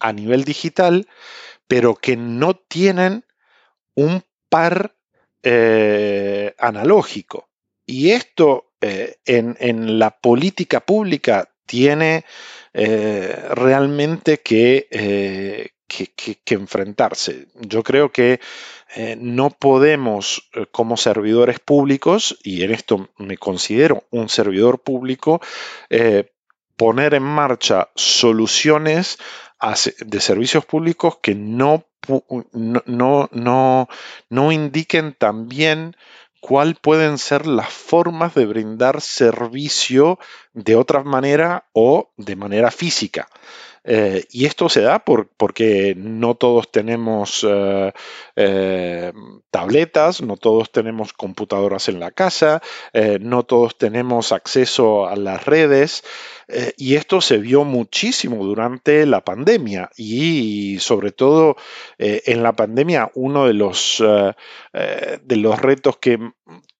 a 0.00 0.12
nivel 0.12 0.44
digital, 0.44 1.08
pero 1.66 1.94
que 1.94 2.18
no 2.18 2.56
tienen 2.56 3.24
un 3.94 4.22
par 4.50 4.94
eh, 5.42 6.54
analógico. 6.58 7.48
Y 7.86 8.10
esto 8.10 8.74
en, 8.82 9.98
la 9.98 10.10
política 10.10 10.80
pública 10.80 11.54
tiene 11.64 12.26
realmente 12.74 14.40
que, 14.40 15.72
que, 15.92 16.54
enfrentarse. 16.54 17.48
Yo 17.54 17.82
creo 17.82 18.12
que 18.12 18.40
eh, 18.94 19.16
no 19.18 19.50
podemos, 19.50 20.48
eh, 20.54 20.66
como 20.70 20.96
servidores 20.96 21.60
públicos, 21.60 22.38
y 22.42 22.62
en 22.62 22.72
esto 22.72 23.08
me 23.18 23.36
considero 23.38 24.04
un 24.10 24.28
servidor 24.28 24.80
público, 24.80 25.40
eh, 25.90 26.32
poner 26.76 27.14
en 27.14 27.22
marcha 27.22 27.90
soluciones 27.94 29.18
de 30.00 30.20
servicios 30.20 30.64
públicos 30.64 31.18
que 31.22 31.36
no, 31.36 31.84
no, 32.52 33.28
no, 33.30 33.88
no 34.28 34.52
indiquen 34.52 35.14
también 35.16 35.94
cuáles 36.40 36.76
pueden 36.80 37.18
ser 37.18 37.46
las 37.46 37.72
formas 37.72 38.34
de 38.34 38.46
brindar 38.46 39.00
servicio 39.00 40.18
de 40.52 40.74
otra 40.74 41.04
manera 41.04 41.68
o 41.72 42.10
de 42.16 42.34
manera 42.34 42.72
física. 42.72 43.28
Eh, 43.84 44.24
y 44.30 44.46
esto 44.46 44.68
se 44.68 44.80
da 44.80 45.04
porque 45.04 45.94
no 45.96 46.36
todos 46.36 46.70
tenemos 46.70 47.44
eh, 47.48 47.92
eh, 48.36 49.12
tabletas, 49.50 50.22
no 50.22 50.36
todos 50.36 50.70
tenemos 50.70 51.12
computadoras 51.12 51.88
en 51.88 51.98
la 51.98 52.12
casa, 52.12 52.62
no 53.20 53.42
todos 53.44 53.76
tenemos 53.76 54.32
acceso 54.32 55.06
a 55.08 55.16
las 55.16 55.44
redes. 55.44 56.04
y 56.76 56.96
esto 56.96 57.20
se 57.20 57.38
vio 57.38 57.64
muchísimo 57.64 58.44
durante 58.44 59.06
la 59.06 59.22
pandemia 59.24 59.90
y, 59.96 60.78
sobre 60.80 61.12
todo 61.12 61.56
en 61.98 62.42
la 62.42 62.52
pandemia 62.52 63.10
uno 63.14 63.46
de 63.46 63.54
los, 63.54 64.02
de 64.02 65.36
los 65.36 65.60
retos 65.60 65.96
que 65.98 66.18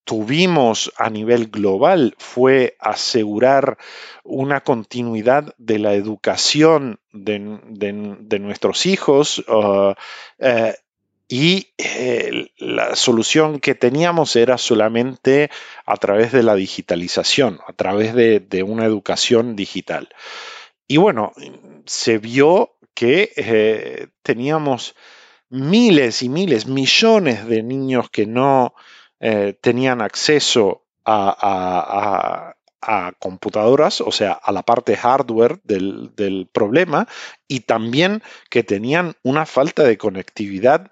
tuvimos 0.05 0.93
a 0.97 1.11
nivel 1.11 1.49
global 1.49 2.15
fue 2.19 2.77
asegurar 2.81 3.79
una 4.25 4.63
continuidad 4.63 5.55
de 5.59 5.79
la 5.79 5.95
educación 5.95 7.01
de, 7.13 7.39
nuestros 8.41 8.87
hijos 8.87 9.39
uh, 9.49 9.95
eh, 10.39 10.75
y 11.29 11.69
eh, 11.79 12.49
la 12.59 12.95
solución 12.95 13.59
que 13.59 13.75
teníamos 13.75 14.37
era 14.37 14.59
solamente 14.59 15.51
a 15.87 15.97
través 15.97 16.31
de 16.31 16.43
la 16.43 16.55
digitalización, 16.55 17.59
a 17.67 17.73
través 17.73 18.15
de, 18.15 18.63
una 18.63 18.85
educación 18.85 19.57
digital. 19.57 20.11
Y 20.87 20.99
bueno, 20.99 21.33
se 21.87 22.19
vio 22.19 22.77
que 22.93 23.33
eh, 23.37 24.09
teníamos 24.23 24.95
miles 25.49 26.23
y 26.23 26.29
miles, 26.29 26.67
millones 26.67 27.47
de 27.47 27.63
niños 27.63 28.11
que 28.11 28.27
no 28.27 28.75
eh, 29.25 29.55
tenían 29.61 30.03
acceso 30.03 30.83
a, 31.05 32.57
computadoras, 33.21 34.01
o 34.01 34.11
sea, 34.11 34.33
a 34.33 34.51
la 34.51 34.65
parte 34.65 34.97
hardware 34.97 35.61
del, 35.63 36.49
problema, 36.53 37.07
y 37.47 37.61
también 37.61 38.25
que 38.51 38.65
tenían 38.65 39.15
una 39.23 39.47
falta 39.47 39.85
de 39.85 39.97
conectividad 39.97 40.91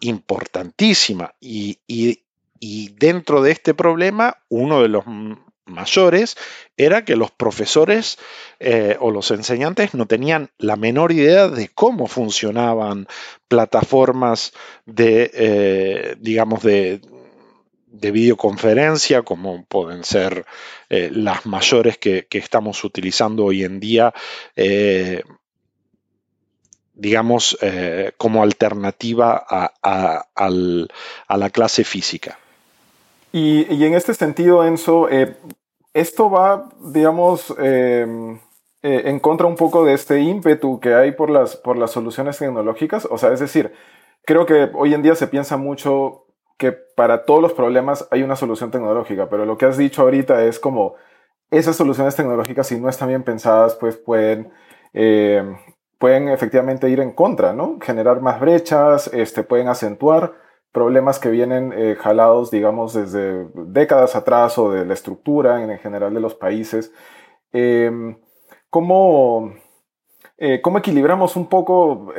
importantísima. 0.00 1.34
Y, 1.40 1.78
dentro 2.98 3.40
de 3.40 3.52
este 3.52 3.72
problema, 3.72 4.36
uno 4.50 4.82
de 4.82 4.88
los 4.88 5.04
mayores 5.64 6.36
era 6.76 7.06
que 7.06 7.16
los 7.16 7.30
profesores 7.30 8.18
eh, 8.60 8.98
o 9.00 9.10
los 9.10 9.30
enseñantes 9.30 9.94
no 9.94 10.06
tenían 10.06 10.50
la 10.58 10.76
menor 10.76 11.12
idea 11.12 11.48
de 11.48 11.68
cómo 11.68 12.06
funcionaban 12.06 13.06
plataformas 13.48 14.52
de, 14.84 15.30
eh, 15.32 16.16
digamos, 16.20 16.62
de, 16.62 17.00
de 17.92 18.10
videoconferencia, 18.10 19.22
como 19.22 19.64
pueden 19.66 20.02
ser 20.02 20.46
eh, 20.88 21.10
las 21.12 21.44
mayores 21.46 21.98
que, 21.98 22.26
estamos 22.30 22.82
utilizando 22.84 23.44
hoy 23.44 23.64
en 23.64 23.78
día, 23.80 24.14
eh, 24.56 25.22
digamos, 26.94 27.56
eh, 27.60 28.12
como 28.16 28.42
alternativa 28.42 29.44
a, 29.46 31.36
la 31.36 31.50
clase 31.50 31.84
física. 31.84 32.38
Y, 33.30 33.84
en 33.84 33.94
este 33.94 34.14
sentido, 34.14 34.64
Enzo, 34.64 35.08
esto 35.92 36.30
va, 36.30 36.70
digamos, 36.80 37.54
en 37.58 39.20
contra 39.20 39.46
un 39.46 39.56
poco 39.56 39.84
de 39.84 39.94
este 39.94 40.20
ímpetu 40.20 40.80
que 40.80 40.94
hay 40.94 41.12
por 41.12 41.30
las, 41.30 41.56
por 41.56 41.76
las 41.76 41.90
soluciones 41.90 42.38
tecnológicas. 42.38 43.06
O 43.10 43.18
sea, 43.18 43.32
es 43.32 43.40
decir, 43.40 43.72
creo 44.24 44.46
que 44.46 44.70
hoy 44.74 44.94
en 44.94 45.02
día 45.02 45.14
se 45.14 45.26
piensa 45.26 45.56
mucho 45.56 46.21
que 46.62 46.70
para 46.70 47.24
todos 47.24 47.42
los 47.42 47.54
problemas 47.54 48.06
hay 48.12 48.22
una 48.22 48.36
solución 48.36 48.70
tecnológica, 48.70 49.28
pero 49.28 49.44
lo 49.44 49.58
que 49.58 49.66
has 49.66 49.76
dicho 49.76 50.02
ahorita 50.02 50.44
es 50.44 50.60
como 50.60 50.94
esas 51.50 51.74
soluciones 51.74 52.14
tecnológicas, 52.14 52.68
si 52.68 52.78
no 52.78 52.88
están 52.88 53.08
bien 53.08 53.24
pensadas, 53.24 53.74
pues 53.74 53.96
pueden, 53.96 54.52
eh, 54.92 55.42
pueden 55.98 56.28
efectivamente 56.28 56.88
ir 56.88 57.00
en 57.00 57.10
contra, 57.10 57.52
¿no? 57.52 57.78
Generar 57.80 58.20
más 58.20 58.38
brechas, 58.38 59.10
este, 59.12 59.42
pueden 59.42 59.66
acentuar 59.66 60.34
problemas 60.70 61.18
que 61.18 61.30
vienen 61.30 61.72
eh, 61.76 61.96
jalados, 61.98 62.52
digamos, 62.52 62.94
desde 62.94 63.48
décadas 63.54 64.14
atrás 64.14 64.56
o 64.56 64.70
de 64.70 64.86
la 64.86 64.94
estructura 64.94 65.64
en, 65.64 65.76
general 65.80 66.14
de 66.14 66.20
los 66.20 66.36
países. 66.36 66.92
Em, 67.52 68.18
¿cómo, 68.70 69.52
eh, 70.38 70.60
¿Cómo 70.62 70.78
equilibramos 70.78 71.34
un 71.34 71.48
poco 71.48 72.12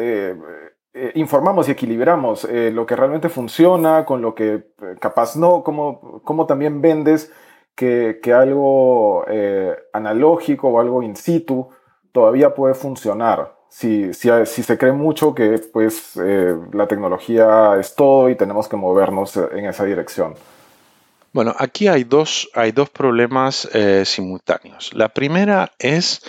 eh, 0.95 1.11
informamos 1.15 1.67
y 1.67 1.71
equilibramos 1.71 2.45
eh, 2.45 2.69
lo 2.71 2.85
que 2.85 2.95
realmente 2.95 3.27
funciona 3.27 4.05
con 4.05 4.21
lo 4.21 4.35
que 4.35 4.53
eh, 4.53 4.63
capaz 4.99 5.35
no, 5.35 5.63
como, 5.63 6.21
como 6.23 6.45
también 6.45 6.81
vendes 6.81 7.31
que, 7.73 8.19
que 8.21 8.31
algo 8.31 9.25
analógico 9.91 10.69
o 10.69 10.79
algo 10.79 11.01
in 11.01 11.15
situ 11.15 11.67
todavía 12.11 12.53
puede 12.53 12.75
funcionar. 12.75 13.55
Si, 13.69 14.13
si, 14.13 14.29
si 14.45 14.61
se 14.61 14.77
cree 14.77 14.91
mucho 14.91 15.33
que 15.33 15.59
pues, 15.73 16.15
la 16.15 16.87
tecnología 16.87 17.75
es 17.79 17.95
todo 17.95 18.29
y 18.29 18.35
tenemos 18.35 18.67
que 18.67 18.75
movernos 18.75 19.35
en 19.37 19.65
esa 19.65 19.85
dirección. 19.85 20.35
Bueno, 21.31 21.55
aquí 21.57 21.87
hay 21.87 22.03
dos, 22.03 22.47
hay 22.53 22.71
dos 22.71 22.91
problemas 22.91 23.67
simultáneos. 24.03 24.93
La 24.93 25.09
primera 25.09 25.71
es 25.79 26.21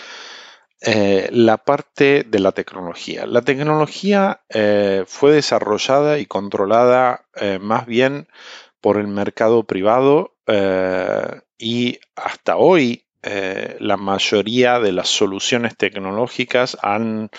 eh, 0.81 1.29
la 1.31 1.57
parte 1.57 2.25
de 2.27 2.39
la 2.39 2.51
tecnología. 2.51 3.25
La 3.25 3.41
tecnología 3.41 4.41
eh, 4.49 5.05
fue 5.07 5.31
desarrollada 5.31 6.19
y 6.19 6.25
controlada 6.25 7.25
eh, 7.35 7.59
más 7.59 7.85
bien 7.85 8.27
por 8.81 8.97
el 8.97 9.07
mercado 9.07 9.63
privado 9.63 10.33
y 11.57 11.99
hasta 12.15 12.57
hoy 12.57 13.03
la 13.79 13.97
mayoría 13.97 14.79
de 14.79 14.91
las 14.91 15.09
soluciones 15.09 15.75
tecnológicas 15.75 16.77
han, 16.83 17.31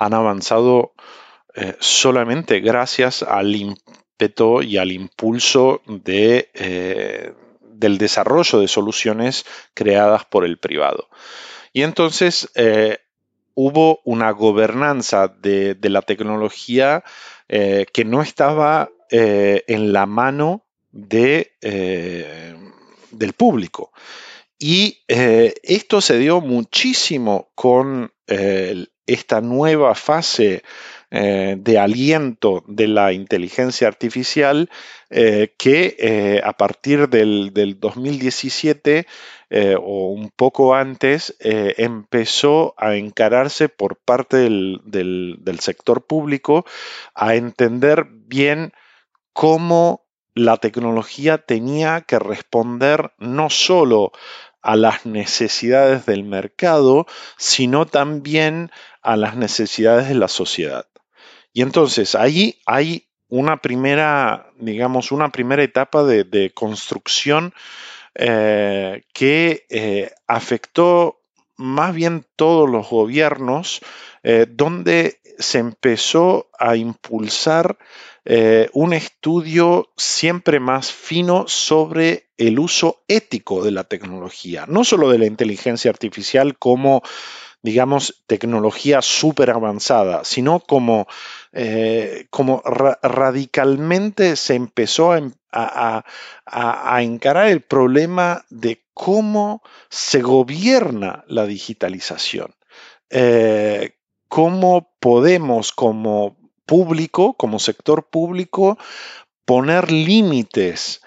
avanzado 0.00 0.94
solamente 1.78 2.58
gracias 2.58 3.22
al 3.22 3.54
ímpetu 3.54 4.62
y 4.62 4.78
al 4.78 4.90
impulso 4.90 5.82
de, 5.86 6.50
del 7.60 7.98
desarrollo 7.98 8.58
de 8.58 8.66
soluciones 8.66 9.46
creadas 9.74 10.24
por 10.24 10.44
el 10.44 10.58
privado. 10.58 11.08
Y 11.72 11.82
entonces 11.82 12.50
eh, 12.54 12.98
hubo 13.54 14.00
una 14.04 14.30
gobernanza 14.30 15.28
de, 15.28 15.76
la 15.82 16.02
tecnología 16.02 17.04
eh, 17.48 17.86
que 17.92 18.04
no 18.04 18.22
estaba 18.22 18.90
eh, 19.10 19.64
en 19.66 19.92
la 19.92 20.06
mano 20.06 20.64
de, 20.90 21.52
del 23.10 23.32
público. 23.34 23.92
y 24.58 25.04
esto 25.06 26.00
se 26.00 26.18
dio 26.18 26.40
muchísimo 26.40 27.50
con 27.54 28.12
esta 29.06 29.40
nueva 29.40 29.94
fase 29.94 30.62
eh, 31.10 31.56
de 31.58 31.78
aliento 31.78 32.64
de 32.66 32.86
la 32.86 33.14
inteligencia 33.14 33.88
artificial 33.88 34.68
eh, 35.08 35.54
que 35.56 35.96
eh, 35.98 36.42
a 36.44 36.52
partir 36.52 37.08
del, 37.08 37.50
2017 37.80 39.06
o 39.80 40.10
un 40.10 40.28
poco 40.28 40.74
antes 40.74 41.34
empezó 41.40 42.74
a 42.76 42.96
encararse 42.96 43.70
por 43.70 43.96
parte 43.96 44.36
del, 44.36 44.82
del 44.84 45.60
sector 45.60 46.06
público 46.06 46.66
a 47.14 47.34
entender 47.34 48.06
bien 48.10 48.74
cómo 49.32 50.04
la 50.34 50.58
tecnología 50.58 51.38
tenía 51.38 52.02
que 52.02 52.18
responder 52.18 53.12
no 53.16 53.48
solo 53.48 54.12
a 54.60 54.76
las 54.76 55.06
necesidades 55.06 56.04
del 56.04 56.24
mercado, 56.24 57.06
sino 57.38 57.86
también 57.86 58.70
a 59.00 59.16
las 59.16 59.34
necesidades 59.36 60.08
de 60.08 60.14
la 60.14 60.28
sociedad. 60.28 60.84
Y 61.58 61.62
entonces 61.62 62.14
ahí 62.14 62.60
hay 62.66 63.08
una 63.26 63.56
primera, 63.56 64.52
digamos, 64.60 65.10
una 65.10 65.32
primera 65.32 65.60
etapa 65.60 66.04
de, 66.04 66.52
construcción 66.54 67.52
eh, 68.14 69.02
que 69.12 69.66
eh, 69.68 70.12
afectó 70.28 71.18
más 71.56 71.96
bien 71.96 72.24
todos 72.36 72.70
los 72.70 72.88
gobiernos, 72.88 73.80
eh, 74.22 74.46
donde 74.48 75.18
se 75.40 75.58
empezó 75.58 76.48
a 76.56 76.76
impulsar 76.76 77.76
un 78.72 78.92
estudio 78.92 79.88
siempre 79.96 80.60
más 80.60 80.92
fino 80.92 81.48
sobre 81.48 82.28
el 82.36 82.58
uso 82.58 83.02
ético 83.08 83.64
de 83.64 83.70
la 83.70 83.84
tecnología, 83.84 84.66
no 84.68 84.84
solo 84.84 85.10
de 85.10 85.18
la 85.18 85.24
inteligencia 85.24 85.90
artificial 85.90 86.58
como 86.58 87.02
digamos, 87.62 88.22
tecnología 88.26 89.02
súper 89.02 89.50
avanzada, 89.50 90.24
sino 90.24 90.60
como, 90.60 91.06
eh, 91.52 92.26
como 92.30 92.62
radicalmente 92.64 94.36
se 94.36 94.54
empezó 94.54 95.12
a, 95.12 96.04
encarar 97.02 97.48
el 97.48 97.62
problema 97.62 98.44
de 98.50 98.84
cómo 98.94 99.62
se 99.88 100.20
gobierna 100.20 101.24
la 101.26 101.46
digitalización. 101.46 102.54
Eh, 103.10 103.94
cómo 104.28 104.92
podemos 105.00 105.72
como 105.72 106.36
público, 106.66 107.34
como 107.34 107.58
sector 107.58 108.08
público, 108.08 108.78
poner 109.46 109.90
límites 109.90 111.00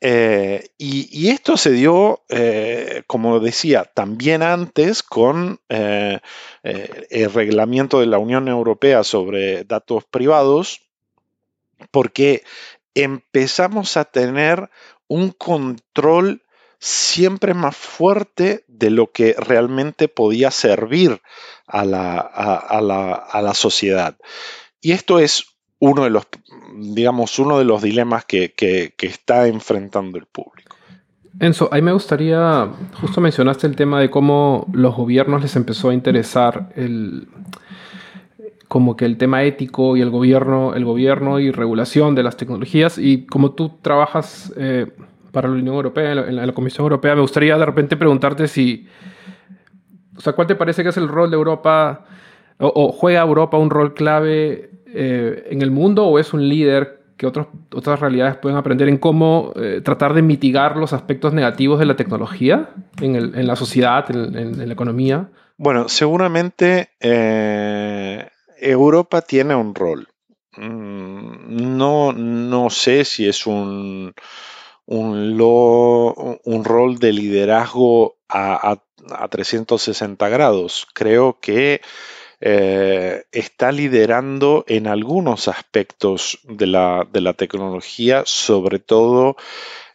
eh, 0.00 0.68
y, 0.76 1.30
esto 1.30 1.56
se 1.56 1.72
dio, 1.72 2.24
eh, 2.28 3.02
como 3.06 3.40
decía, 3.40 3.84
también 3.84 4.42
antes 4.42 5.02
con 5.02 5.60
eh, 5.68 6.20
el 6.62 7.32
reglamento 7.32 8.00
de 8.00 8.06
la 8.06 8.18
Unión 8.18 8.48
Europea 8.48 9.04
sobre 9.04 9.64
datos 9.64 10.04
privados, 10.04 10.82
porque 11.90 12.42
empezamos 12.94 13.96
a 13.96 14.04
tener 14.04 14.70
un 15.08 15.30
control 15.30 16.42
siempre 16.78 17.54
más 17.54 17.76
fuerte 17.76 18.64
de 18.68 18.90
lo 18.90 19.10
que 19.12 19.34
realmente 19.38 20.08
podía 20.08 20.50
servir 20.50 21.22
a 21.66 21.84
la, 21.84 22.18
a 22.18 23.42
la 23.42 23.54
sociedad. 23.54 24.16
Y 24.80 24.92
esto 24.92 25.18
es 25.18 25.55
uno 25.78 26.04
de 26.04 26.10
los, 26.10 26.26
digamos, 26.74 27.38
uno 27.38 27.58
de 27.58 27.64
los 27.64 27.82
dilemas 27.82 28.24
que, 28.24 28.54
está 28.98 29.46
enfrentando 29.46 30.18
el 30.18 30.26
público. 30.26 30.74
Enzo, 31.38 31.68
ahí 31.70 31.82
me 31.82 31.92
gustaría, 31.92 32.70
justo 33.00 33.20
mencionaste 33.20 33.66
el 33.66 33.76
tema 33.76 34.00
de 34.00 34.08
cómo 34.08 34.66
los 34.72 34.96
gobiernos 34.96 35.42
les 35.42 35.54
empezó 35.54 35.90
a 35.90 35.94
interesar 35.94 36.72
el, 36.76 37.28
como 38.68 38.96
que 38.96 39.04
el 39.04 39.18
tema 39.18 39.42
ético 39.42 39.98
y 39.98 40.00
el 40.00 40.08
gobierno, 40.08 40.74
el 40.74 40.86
gobierno 40.86 41.38
y 41.38 41.50
regulación 41.50 42.14
de 42.14 42.22
las 42.22 42.38
tecnologías. 42.38 42.96
Y 42.96 43.26
como 43.26 43.52
tú 43.52 43.72
trabajas 43.82 44.50
eh, 44.56 44.86
para 45.30 45.48
la 45.48 45.54
Unión 45.56 45.74
Europea, 45.74 46.12
en 46.12 46.36
la, 46.36 46.52
Comisión 46.54 46.84
Europea, 46.84 47.14
me 47.14 47.20
gustaría 47.20 47.58
de 47.58 47.66
repente 47.66 47.98
preguntarte 47.98 48.48
si, 48.48 48.88
o 50.16 50.20
sea, 50.22 50.32
¿cuál 50.32 50.46
te 50.46 50.54
parece 50.54 50.82
que 50.82 50.88
es 50.88 50.96
el 50.96 51.08
rol 51.08 51.30
de 51.30 51.36
Europa 51.36 52.06
o 52.58 52.90
juega 52.90 53.20
Europa 53.20 53.58
un 53.58 53.68
rol 53.68 53.92
clave 53.92 54.70
eh, 54.96 55.48
en 55.50 55.62
el 55.62 55.70
mundo 55.70 56.06
o 56.06 56.18
es 56.18 56.32
un 56.32 56.48
líder 56.48 57.00
que 57.16 57.26
otras 57.26 58.00
realidades 58.00 58.36
pueden 58.36 58.58
aprender 58.58 58.88
en 58.88 58.98
cómo 58.98 59.52
eh, 59.56 59.80
tratar 59.82 60.14
de 60.14 60.22
mitigar 60.22 60.76
los 60.76 60.92
aspectos 60.92 61.32
negativos 61.32 61.78
de 61.78 61.86
la 61.86 61.96
tecnología 61.96 62.70
en, 63.00 63.46
la 63.46 63.56
sociedad, 63.56 64.04
en, 64.10 64.66
la 64.66 64.72
economía? 64.72 65.28
Bueno, 65.56 65.88
seguramente 65.88 66.90
eh, 67.00 68.28
Europa 68.58 69.22
tiene 69.22 69.54
un 69.54 69.74
rol. 69.74 70.08
Mm, 70.56 71.76
no, 71.76 72.12
no 72.12 72.70
sé 72.70 73.04
si 73.04 73.26
es 73.26 73.46
un, 73.46 74.14
un, 74.84 76.40
un 76.44 76.64
rol 76.64 76.98
de 76.98 77.12
liderazgo 77.12 78.16
a, 78.28 78.72
a, 78.72 79.22
a 79.22 79.28
360 79.28 80.28
grados. 80.28 80.86
Creo 80.92 81.38
que 81.40 81.80
eh, 82.40 83.24
está 83.32 83.72
liderando 83.72 84.64
en 84.68 84.86
algunos 84.86 85.48
aspectos 85.48 86.38
de 86.44 86.66
la, 86.66 87.34
tecnología, 87.36 88.24
sobre 88.26 88.78
todo 88.78 89.36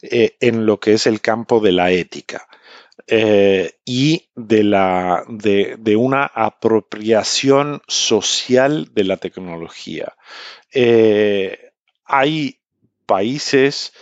eh, 0.02 0.38
en 0.40 0.66
lo 0.66 0.80
que 0.80 0.94
es 0.94 1.06
el 1.06 1.22
campo 1.22 1.60
de 1.60 1.72
la 1.72 1.92
ética. 1.92 2.48
Eh, 3.08 3.74
y 3.86 4.30
de, 4.36 4.64
la, 4.64 5.24
de, 5.28 5.96
una 5.96 6.26
apropiación 6.26 7.82
social 7.88 8.90
de 8.94 9.04
la 9.04 9.18
tecnología. 9.18 10.14
hay 12.06 12.60
países 13.06 13.94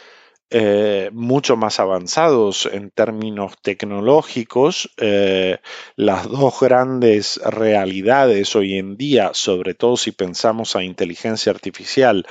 eh, 0.51 1.11
mucho 1.13 1.55
más 1.57 1.79
avanzados 1.79 2.67
en 2.71 2.89
términos 2.89 3.53
tecnológicos. 3.61 4.91
Eh, 4.97 5.59
las 5.95 6.27
dos 6.27 6.59
grandes 6.59 7.39
realidades 7.43 8.55
hoy 8.55 8.79
en 8.79 8.97
día, 8.97 9.29
sobre 9.33 9.75
todo 9.75 9.95
si 9.95 10.11
pensamos 10.11 10.75
a 10.75 10.83
inteligencia 10.83 11.51
artificial, 11.51 12.25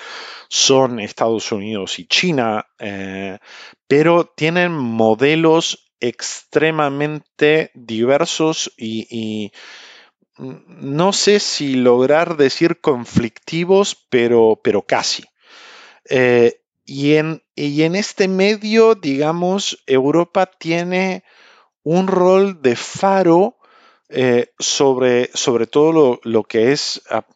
son 0.49 0.99
Estados 0.99 1.53
Unidos 1.53 2.01
y 2.01 2.07
China, 2.07 2.67
eh, 2.81 3.39
pero 3.87 4.25
tienen 4.25 4.73
modelos 4.73 5.93
extremadamente 6.01 7.71
diversos 7.75 8.73
y, 8.77 9.53
no 10.39 11.13
sé 11.13 11.41
si 11.41 11.75
lograr 11.75 12.37
decir 12.37 12.81
conflictivos, 12.81 14.07
pero, 14.09 14.61
pero 14.63 14.83
casi. 14.83 15.25
Y 16.91 17.17
en, 17.17 17.43
y 17.55 17.83
en 17.83 17.95
este 17.95 18.29
medio, 18.29 18.95
digamos, 18.95 19.85
Europa 19.87 20.47
tiene 20.47 21.23
un 21.83 22.07
rol 22.07 22.63
de 22.63 22.77
faro 22.77 23.59
eh, 24.09 24.55
sobre, 24.59 25.29
sobre 25.35 25.67
todo 25.67 26.19
lo, 26.23 26.45
que 26.45 26.73
es, 26.73 27.03
ah, 27.11 27.27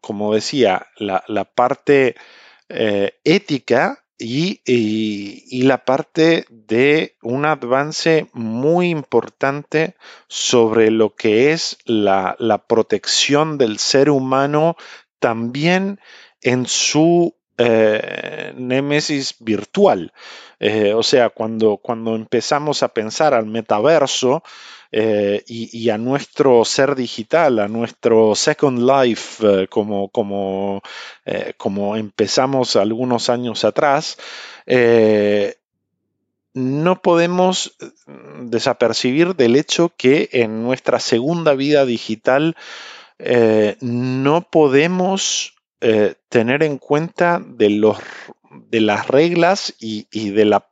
como 0.00 0.32
decía, 0.32 0.86
la, 0.96 1.44
parte 1.44 2.14
eh, 2.68 3.18
ética 3.24 4.04
y, 4.16 4.60
la 5.64 5.84
parte 5.84 6.46
de 6.48 7.16
un 7.20 7.46
avance 7.46 8.28
muy 8.32 8.90
importante 8.90 9.96
sobre 10.28 10.92
lo 10.92 11.16
que 11.16 11.50
es 11.50 11.78
la, 11.84 12.36
la 12.38 12.64
protección 12.64 13.58
del 13.58 13.80
ser 13.80 14.08
humano 14.08 14.76
también 15.18 15.98
en 16.42 16.66
su 16.66 17.39
eh, 17.62 18.54
némesis 18.56 19.36
virtual. 19.38 20.14
Eh, 20.58 20.94
o 20.94 21.02
sea, 21.02 21.28
cuando, 21.28 21.76
cuando 21.76 22.16
empezamos 22.16 22.82
a 22.82 22.88
pensar 22.88 23.34
al 23.34 23.44
metaverso 23.44 24.42
eh, 24.92 25.42
y, 25.46 25.90
a 25.90 25.98
nuestro 25.98 26.64
ser 26.64 26.94
digital, 26.94 27.58
a 27.58 27.68
nuestro 27.68 28.34
Second 28.34 28.78
Life, 28.78 29.66
como, 29.68 30.08
como, 30.08 30.80
como 31.58 31.96
empezamos 31.96 32.76
algunos 32.76 33.28
años 33.28 33.64
atrás, 33.66 34.16
no 36.54 37.02
podemos 37.02 37.76
desapercibir 38.40 39.36
del 39.36 39.54
hecho 39.56 39.92
que 39.98 40.30
en 40.32 40.62
nuestra 40.62 40.98
segunda 40.98 41.54
vida 41.54 41.84
digital 41.84 42.56
no 43.80 44.48
podemos 44.50 45.59
eh, 45.80 46.14
tener 46.28 46.62
en 46.62 46.78
cuenta 46.78 47.42
de, 47.44 47.70
los, 47.70 47.98
de 48.50 48.80
las 48.80 49.08
reglas 49.08 49.74
y, 49.78 50.30
de 50.30 50.44
la 50.44 50.68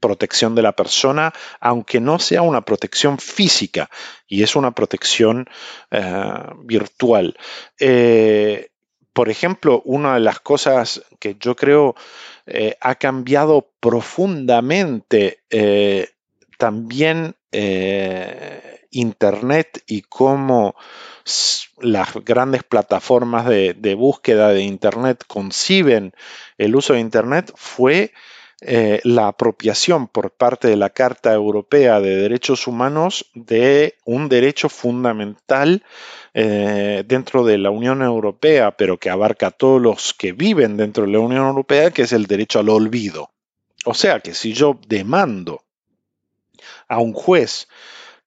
protección 0.00 0.54
de 0.54 0.62
la 0.62 0.72
persona, 0.72 1.32
aunque 1.60 2.00
no 2.00 2.18
sea 2.18 2.42
una 2.42 2.60
protección 2.60 3.18
física 3.18 3.88
y 4.26 4.42
es 4.42 4.54
una 4.54 4.72
protección 4.72 5.46
eh, 5.90 6.32
virtual. 6.62 7.36
Eh, 7.80 8.68
por 9.12 9.28
ejemplo, 9.28 9.80
una 9.84 10.14
de 10.14 10.20
las 10.20 10.40
cosas 10.40 11.02
que 11.18 11.36
yo 11.38 11.54
creo 11.54 11.94
ha 12.80 12.94
cambiado 12.96 13.70
profundamente 13.80 15.38
también 16.58 17.36
eh, 17.54 18.86
Internet 18.90 19.82
y 19.86 20.02
cómo 20.02 20.74
las 21.78 22.14
grandes 22.24 22.64
plataformas 22.64 23.46
de, 23.46 23.94
búsqueda 23.96 24.48
de 24.50 24.62
Internet 24.62 25.24
conciben 25.26 26.12
el 26.58 26.76
uso 26.76 26.94
de 26.94 27.00
Internet 27.00 27.52
fue 27.56 28.12
eh, 28.60 29.00
la 29.04 29.28
apropiación 29.28 30.08
por 30.08 30.30
parte 30.30 30.68
de 30.68 30.76
la 30.76 30.90
Carta 30.90 31.32
Europea 31.32 32.00
de 32.00 32.16
Derechos 32.16 32.66
Humanos 32.66 33.30
de 33.34 33.94
un 34.04 34.28
derecho 34.28 34.68
fundamental 34.68 35.82
eh, 36.34 37.04
dentro 37.06 37.44
de 37.44 37.58
la 37.58 37.70
Unión 37.70 38.02
Europea, 38.02 38.76
pero 38.76 38.98
que 38.98 39.10
abarca 39.10 39.48
a 39.48 39.50
todos 39.50 39.80
los 39.80 40.14
que 40.14 40.32
viven 40.32 40.76
dentro 40.76 41.04
de 41.04 41.12
la 41.12 41.20
Unión 41.20 41.46
Europea, 41.46 41.90
que 41.90 42.02
es 42.02 42.12
el 42.12 42.26
derecho 42.26 42.60
al 42.60 42.68
olvido. 42.68 43.30
O 43.84 43.94
sea 43.94 44.20
que 44.20 44.34
si 44.34 44.52
yo 44.52 44.78
demando 44.88 45.63
a 46.88 46.98
un 46.98 47.12
juez 47.12 47.68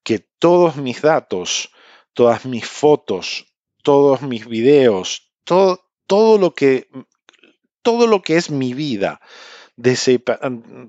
que 0.02 0.18
todos 0.38 0.76
mis 0.76 1.02
datos, 1.02 1.72
todas 2.12 2.44
mis 2.44 2.66
fotos, 2.66 3.46
todos 3.82 4.22
mis 4.22 4.46
videos, 4.46 5.30
todo, 5.44 5.84
todo, 6.06 6.38
lo, 6.38 6.54
que, 6.54 6.88
todo 7.82 8.06
lo 8.06 8.22
que 8.22 8.36
es 8.36 8.50
mi 8.50 8.74
vida 8.74 9.20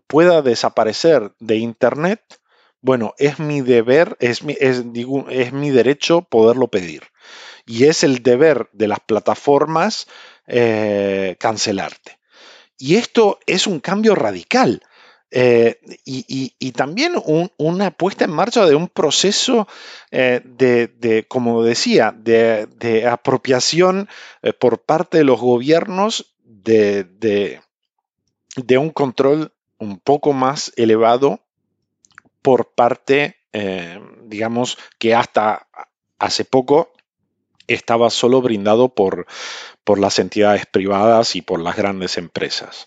pueda 0.07 0.41
desaparecer 0.41 1.33
de 1.39 1.57
Internet, 1.57 2.39
bueno, 2.81 3.13
es 3.17 3.39
mi 3.39 3.61
deber, 3.61 4.15
es 4.19 4.43
mi, 4.43 4.55
es, 4.59 4.83
mi 5.53 5.69
derecho 5.69 6.21
poderlo 6.21 6.69
pedir. 6.69 7.03
Y 7.65 7.85
es 7.85 8.03
el 8.03 8.23
deber 8.23 8.69
de 8.71 8.87
las 8.87 8.99
plataformas 9.01 10.07
eh, 10.47 11.35
cancelarte. 11.39 12.19
Y 12.77 12.95
esto 12.95 13.39
es 13.45 13.67
un 13.67 13.81
cambio 13.81 14.15
radical. 14.15 14.81
Eh, 15.31 15.79
y, 16.05 16.71
también 16.71 17.13
una 17.57 17.91
puesta 17.91 18.25
en 18.25 18.31
marcha 18.31 18.65
de 18.65 18.73
un 18.73 18.87
proceso 18.87 19.67
eh, 20.11 20.41
de, 20.43 21.25
como 21.27 21.63
decía, 21.63 22.15
de, 22.17 23.05
apropiación 23.07 24.07
por 24.59 24.79
parte 24.79 25.19
de 25.19 25.23
los 25.25 25.39
gobiernos 25.39 26.33
de, 26.63 27.61
un 28.77 28.89
control 28.91 29.53
un 29.77 29.99
poco 29.99 30.33
más 30.33 30.73
elevado 30.75 31.41
por 32.41 32.73
parte, 32.73 33.37
eh, 33.53 33.99
digamos, 34.23 34.77
que 34.97 35.15
hasta 35.15 35.67
hace 36.17 36.45
poco 36.45 36.93
estaba 37.69 38.09
solo 38.09 38.41
brindado 38.41 38.89
por, 38.89 39.25
por 39.83 39.99
las 39.99 40.19
entidades 40.19 40.65
privadas 40.65 41.35
y 41.35 41.41
por 41.41 41.59
las 41.59 41.75
grandes 41.75 42.17
empresas. 42.17 42.85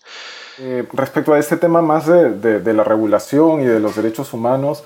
Eh, 0.59 0.87
respecto 0.93 1.33
a 1.33 1.39
este 1.39 1.57
tema 1.57 1.81
más 1.81 2.05
de, 2.05 2.73
la 2.73 2.83
regulación 2.83 3.61
y 3.61 3.65
de 3.65 3.79
los 3.79 3.95
derechos 3.95 4.33
humanos, 4.33 4.85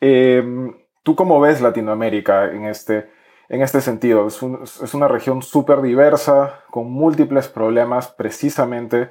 em, 0.00 0.74
¿tú 1.02 1.14
cómo 1.14 1.40
ves 1.40 1.60
Latinoamérica 1.60 2.50
en 2.50 2.64
este, 2.64 3.08
en 3.48 3.62
este 3.62 3.80
sentido? 3.80 4.26
Es, 4.26 4.42
una 4.94 5.08
región 5.08 5.42
súper 5.42 5.80
diversa, 5.80 6.64
con 6.70 6.90
múltiples 6.90 7.48
problemas 7.48 8.08
precisamente 8.08 9.10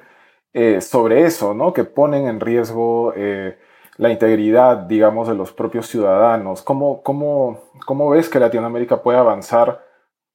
eh, 0.52 0.80
sobre 0.80 1.24
eso, 1.24 1.54
¿no? 1.54 1.72
Que 1.72 1.84
ponen 1.84 2.26
en 2.28 2.40
riesgo 2.40 3.14
eh, 3.16 3.58
la 3.96 4.10
integridad, 4.10 4.76
digamos, 4.76 5.28
de 5.28 5.34
los 5.34 5.52
propios 5.52 5.86
ciudadanos. 5.88 6.62
¿Cómo, 6.62 7.02
cómo, 7.02 7.70
cómo 7.86 8.10
ves 8.10 8.28
que 8.28 8.40
Latinoamérica 8.40 9.02
puede 9.02 9.18
avanzar 9.18 9.85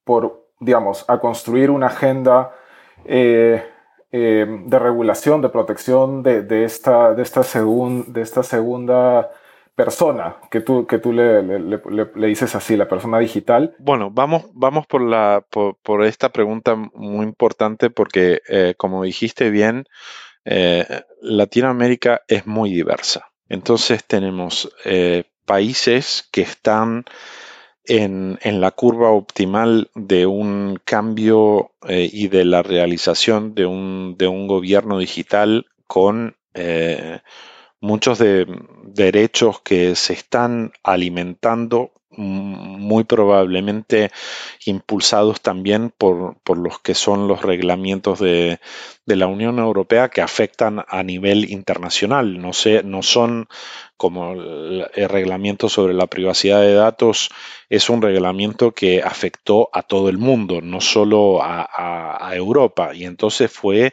por, 0.04 0.48
digamos, 0.60 1.06
a 1.08 1.20
construir 1.20 1.70
una 1.72 1.88
agenda 1.88 2.52
eh, 3.06 3.64
de 4.12 4.80
regulación, 4.80 5.42
de 5.42 5.50
protección 5.50 6.22
de, 6.22 6.42
de 6.42 6.66
esta, 6.66 7.14
de, 7.14 7.24
esta 7.24 7.42
de 7.42 8.22
esta 8.22 8.44
segunda 8.44 9.30
persona 9.76 10.36
que 10.52 10.62
tú, 10.62 10.86
que 10.86 11.00
tú 11.00 11.14
le, 11.14 11.42
le, 11.42 12.28
dices 12.28 12.54
así, 12.56 12.76
la 12.78 12.88
persona 12.88 13.20
digital? 13.20 13.76
Bueno, 13.80 14.12
vamos, 14.12 14.46
vamos 14.54 14.86
por, 14.86 15.02
la, 15.02 15.44
por, 15.50 16.04
esta 16.04 16.30
pregunta 16.30 16.76
muy 16.76 17.26
importante 17.26 17.90
porque, 17.90 18.42
eh, 18.48 18.76
como 18.78 19.04
dijiste 19.04 19.50
bien, 19.50 19.86
eh, 20.46 20.86
Latinoamérica 21.22 22.22
es 22.28 22.46
muy 22.46 22.72
diversa. 22.72 23.32
Entonces 23.50 24.06
tenemos 24.06 24.72
eh, 24.86 25.24
países 25.46 26.28
que 26.32 26.42
están 26.42 27.06
en, 27.86 28.40
en, 28.42 28.62
la 28.62 28.72
curva 28.72 29.12
optimal 29.12 29.90
de 29.96 30.26
un 30.26 30.80
cambio 30.86 31.72
y 31.88 32.28
de 32.28 32.46
la 32.46 32.62
realización 32.62 33.56
de 33.56 33.66
un, 33.66 34.16
de 34.18 34.28
un 34.28 34.48
gobierno 34.48 35.00
digital 35.00 35.66
con 35.88 36.36
muchos 37.80 38.20
de 38.20 38.46
derechos 38.84 39.62
que 39.62 39.96
se 39.96 40.14
están 40.14 40.72
alimentando 40.84 41.92
muy 42.18 43.06
probablemente 43.06 44.12
impulsados 44.66 45.42
también 45.42 45.94
por, 45.98 46.36
los 46.58 46.80
que 46.80 46.94
son 46.94 47.28
los 47.28 47.42
reglamentos 47.42 48.20
de, 48.20 48.60
la 49.06 49.28
Unión 49.28 49.60
Europea 49.60 50.10
que 50.10 50.22
afectan 50.22 50.84
a 50.88 51.04
nivel 51.04 51.52
internacional. 51.52 52.40
No, 52.40 52.54
sé, 52.54 52.84
no 52.84 53.04
son 53.04 53.48
como 53.98 54.34
el, 54.34 55.10
reglamento 55.10 55.70
sobre 55.70 55.94
la 55.94 56.08
privacidad 56.08 56.62
de 56.62 56.74
datos, 56.74 57.30
es 57.70 57.90
un 57.90 58.02
reglamento 58.02 58.72
que 58.72 59.02
afectó 59.02 59.70
a 59.74 59.84
todo 59.84 60.10
el 60.10 60.18
mundo, 60.18 60.62
no 60.62 60.82
solo 60.82 61.42
a, 61.42 62.32
Europa. 62.34 62.96
Y 62.96 63.04
entonces 63.04 63.52
fue 63.52 63.92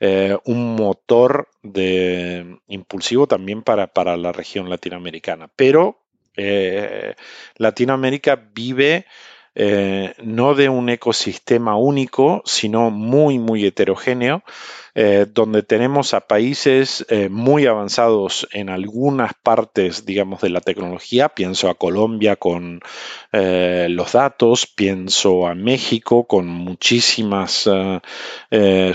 eh, 0.00 0.36
un 0.44 0.74
motor 0.74 1.48
de, 1.62 2.58
impulsivo 2.66 3.28
también 3.28 3.62
para, 3.62 3.86
para 3.86 4.16
la 4.16 4.32
región 4.32 4.68
latinoamericana. 4.68 5.48
Pero 5.54 6.05
eh, 6.36 7.14
Latinoamérica 7.56 8.36
vive 8.54 9.06
eh, 9.54 10.14
no 10.22 10.54
de 10.54 10.68
un 10.68 10.90
ecosistema 10.90 11.76
único, 11.76 12.42
sino 12.44 12.90
muy, 12.90 13.38
muy 13.38 13.64
heterogéneo, 13.64 14.42
eh, 14.98 15.26
donde 15.30 15.62
tenemos 15.62 16.14
a 16.14 16.20
países 16.20 17.04
eh, 17.10 17.28
muy 17.28 17.66
avanzados 17.66 18.48
en 18.52 18.70
algunas 18.70 19.32
partes, 19.34 20.06
digamos, 20.06 20.40
de 20.40 20.48
la 20.48 20.62
tecnología. 20.62 21.28
Pienso 21.28 21.68
a 21.68 21.74
Colombia 21.74 22.36
con 22.36 22.80
eh, 23.30 23.88
los 23.90 24.12
datos, 24.12 24.66
pienso 24.66 25.48
a 25.48 25.54
México 25.54 26.26
con 26.26 26.46
muchísimas 26.46 27.68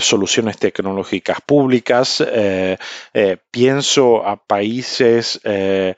soluciones 0.00 0.58
tecnológicas 0.58 1.40
públicas, 1.40 2.24
pienso 3.50 4.26
a 4.26 4.36
países 4.44 5.40
que 5.42 5.94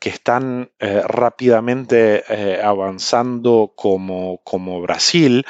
están 0.00 0.70
rápidamente 0.80 2.24
avanzando 2.62 3.72
como, 3.74 4.40
como 4.44 4.80
Brasil, 4.80 5.44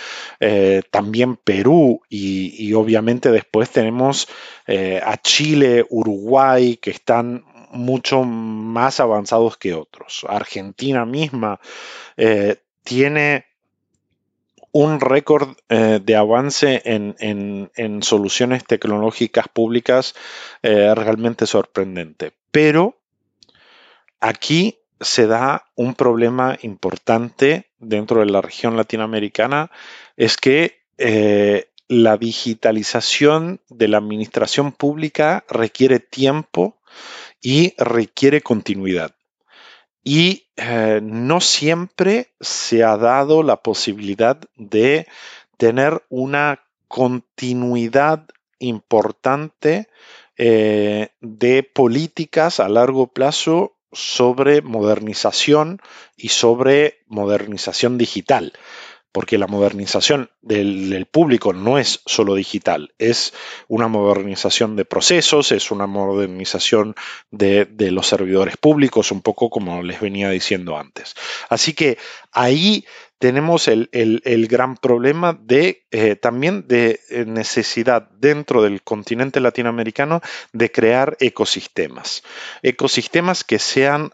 también 0.91 1.37
Perú 1.37 2.01
y, 2.09 2.55
y 2.59 2.75
obviamente 2.75 3.31
después 3.31 3.71
tenemos 3.77 4.27
eh, 4.67 5.03
a 5.05 5.19
Chile, 5.19 5.85
Uruguay, 5.91 6.79
que 6.79 6.91
están 6.91 7.45
mucho 7.73 8.23
más 8.23 9.01
avanzados 9.01 9.59
que 9.59 9.75
otros. 9.75 10.25
Argentina 10.27 11.05
misma 11.05 11.61
eh, 12.17 12.57
tiene 12.85 13.45
un 14.73 14.99
récord 14.99 15.59
eh, 15.69 16.01
de 16.03 16.17
avance 16.17 16.81
en, 16.87 18.01
soluciones 18.03 18.65
tecnológicas 18.65 19.47
públicas 19.49 20.15
realmente 20.63 21.47
sorprendente. 21.47 22.33
Pero 22.51 22.97
aquí 24.21 24.79
se 25.01 25.27
da 25.27 25.67
un 25.75 25.95
problema 25.95 26.57
importante 26.63 27.67
dentro 27.79 28.21
de 28.21 28.27
la 28.27 28.41
región 28.41 28.75
latinoamericana, 28.75 29.71
es 30.17 30.39
que 30.39 30.81
la 31.89 32.17
digitalización 32.17 33.61
de 33.69 33.89
la 33.89 33.99
administración 33.99 34.73
pública 34.73 35.45
requiere 35.49 36.01
tiempo 36.01 36.77
y 37.41 37.75
requiere 37.79 38.41
continuidad. 38.41 39.15
Y 40.03 40.47
eh, 40.57 41.01
no 41.03 41.41
siempre 41.41 42.33
se 42.41 42.85
ha 42.85 42.97
dado 42.97 43.43
la 43.43 43.57
posibilidad 43.57 44.39
de 44.57 45.07
tener 45.57 46.05
una 46.09 46.63
continuidad 46.89 48.27
importante 48.59 49.89
eh, 50.37 51.09
de 51.21 51.63
políticas 51.63 52.61
a 52.61 52.69
largo 52.69 53.09
plazo 53.09 53.77
sobre 53.93 54.61
modernización 54.63 55.81
y 56.17 56.29
sobre 56.29 57.01
modernización 57.07 57.99
digital 57.99 58.53
porque 59.17 59.39
la 59.39 59.47
modernización 59.47 60.29
del, 60.43 61.07
público 61.11 61.55
no 61.55 61.79
es 61.79 62.03
solo 62.05 62.35
digital, 62.35 62.93
es 62.99 63.33
una 63.67 63.89
modernización 63.89 64.77
de 64.77 64.85
procesos, 64.85 65.53
es 65.53 65.71
una 65.71 65.87
modernización 65.87 66.95
de, 67.31 67.67
los 67.93 68.09
servidores 68.09 68.59
públicos, 68.59 69.13
un 69.13 69.23
poco 69.23 69.49
como 69.49 69.83
les 69.83 70.03
venía 70.03 70.29
diciendo 70.29 70.77
antes. 70.77 71.15
Así 71.49 71.73
que 71.73 71.97
ahí 72.31 72.85
tenemos 73.19 73.69
el, 73.69 73.89
gran 74.51 74.77
problema 74.77 75.33
de 75.33 75.87
eh, 75.93 76.17
también 76.17 76.69
de 76.69 77.01
eh, 77.09 77.25
necesidad 77.25 78.11
dentro 78.21 78.61
del 78.61 78.83
continente 78.83 79.41
latinoamericano 79.41 80.21
de 80.53 80.71
crear 80.71 81.17
ecosistemas. 81.21 82.23
Ecosistemas 82.61 83.45
que 83.45 83.59
sean 83.59 84.13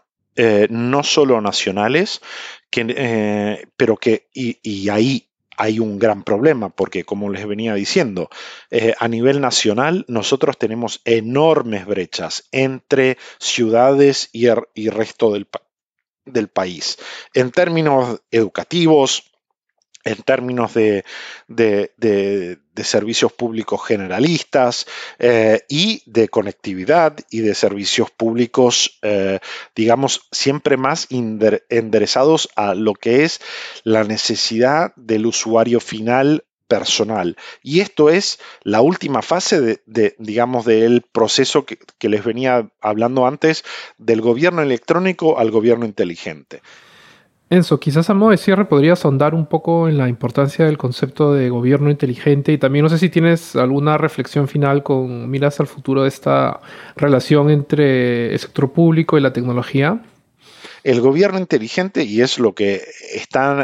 no 0.69 1.03
solo 1.03 1.41
nacionales, 1.41 2.21
que, 2.69 3.67
pero 3.77 3.97
que, 3.97 4.27
y, 4.33 4.89
ahí 4.89 5.29
hay 5.57 5.79
un 5.79 5.99
gran 5.99 6.23
problema, 6.23 6.69
porque 6.69 7.03
como 7.03 7.29
les 7.29 7.45
venía 7.45 7.75
diciendo, 7.75 8.29
a 8.99 9.07
nivel 9.07 9.39
nacional 9.41 10.05
nosotros 10.07 10.57
tenemos 10.57 11.01
enormes 11.05 11.85
brechas 11.85 12.47
entre 12.51 13.17
ciudades 13.39 14.29
y 14.31 14.47
el 14.47 14.91
resto 14.91 15.33
del 16.25 16.47
país, 16.47 16.97
en 17.35 17.51
términos 17.51 18.21
educativos, 18.31 19.32
en 20.03 20.21
términos 20.23 20.73
de, 20.73 21.03
servicios 22.83 23.31
públicos 23.31 23.85
generalistas 23.85 24.85
eh, 25.19 25.61
y 25.69 26.03
de 26.05 26.27
conectividad 26.29 27.17
y 27.29 27.39
de 27.39 27.55
servicios 27.55 28.11
públicos, 28.11 28.99
eh, 29.01 29.39
digamos, 29.75 30.27
siempre 30.31 30.77
más 30.77 31.07
enderezados 31.09 32.49
a 32.55 32.73
lo 32.75 32.93
que 32.93 33.23
es 33.23 33.39
la 33.83 34.03
necesidad 34.03 34.93
del 34.95 35.25
usuario 35.25 35.79
final 35.79 36.43
personal. 36.67 37.37
Y 37.61 37.81
esto 37.81 38.09
es 38.09 38.39
la 38.63 38.81
última 38.81 39.21
fase 39.21 39.79
de, 39.85 40.15
digamos, 40.17 40.65
del 40.65 41.01
proceso 41.03 41.65
que, 41.65 41.77
les 42.09 42.23
venía 42.23 42.69
hablando 42.81 43.27
antes 43.27 43.63
del 43.97 44.21
gobierno 44.21 44.61
electrónico 44.61 45.37
al 45.37 45.51
gobierno 45.51 45.85
inteligente. 45.85 46.61
Enzo, 47.53 47.79
quizás 47.79 48.09
a 48.09 48.15
modo 48.15 48.31
de 48.31 48.37
cierre 48.37 48.65
podrías 48.65 49.05
ahondar 49.05 49.35
un 49.35 49.45
poco 49.45 49.87
en 49.87 49.95
la 49.99 50.09
importancia 50.09 50.65
del 50.65 50.79
concepto 50.79 51.33
de 51.33 51.49
gobierno 51.49 51.91
inteligente 51.91 52.51
y 52.51 52.57
también 52.57 52.81
no 52.81 52.89
sé 52.89 52.97
si 52.97 53.09
tienes 53.09 53.55
alguna 53.55 53.95
reflexión 53.99 54.47
final 54.47 54.81
con 54.81 55.29
miras 55.29 55.59
al 55.59 55.67
futuro 55.67 56.01
de 56.01 56.09
esta 56.09 56.61
relación 56.95 57.51
entre 57.51 58.33
el 58.33 58.39
sector 58.39 58.73
público 58.73 59.19
y 59.19 59.21
la 59.21 59.33
tecnología. 59.33 60.01
El 60.83 60.99
gobierno 60.99 61.37
inteligente, 61.37 62.03
y 62.03 62.21
es 62.21 62.39
lo 62.39 62.55
que 62.55 62.81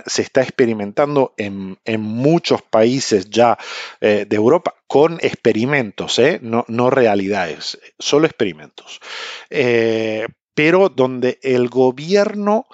se 0.06 0.22
está 0.22 0.44
experimentando 0.44 1.34
en, 1.36 1.78
muchos 2.00 2.62
países 2.62 3.32
ya 3.32 3.58
eh, 4.02 4.28
de 4.30 4.36
Europa, 4.36 4.76
con 4.86 5.18
experimentos, 5.22 6.20
¿eh? 6.20 6.40
no, 6.44 6.90
realidades, 6.92 7.80
solo 7.98 8.28
experimentos. 8.28 9.02
Eh, 9.50 10.28
pero 10.54 10.90
donde 10.90 11.40
el 11.42 11.70
gobierno 11.70 12.68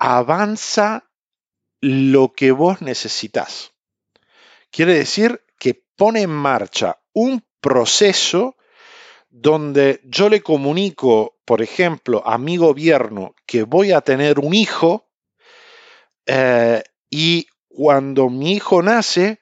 avanza 0.00 1.04
lo 1.80 2.32
que 2.32 2.50
vos 2.50 2.80
necesitas. 2.80 3.72
Quiere 4.70 4.94
decir 4.94 5.44
que 5.58 5.84
pone 5.96 6.22
en 6.22 6.30
marcha 6.30 6.98
un 7.12 7.44
proceso 7.60 8.56
donde 9.28 10.00
yo 10.04 10.28
le 10.28 10.42
comunico, 10.42 11.38
por 11.44 11.62
ejemplo, 11.62 12.26
a 12.26 12.38
mi 12.38 12.56
gobierno 12.56 13.34
que 13.46 13.62
voy 13.62 13.92
a 13.92 14.00
tener 14.00 14.38
un 14.40 14.54
hijo 14.54 15.08
eh, 16.26 16.82
y 17.10 17.46
cuando 17.68 18.30
mi 18.30 18.54
hijo 18.54 18.82
nace, 18.82 19.40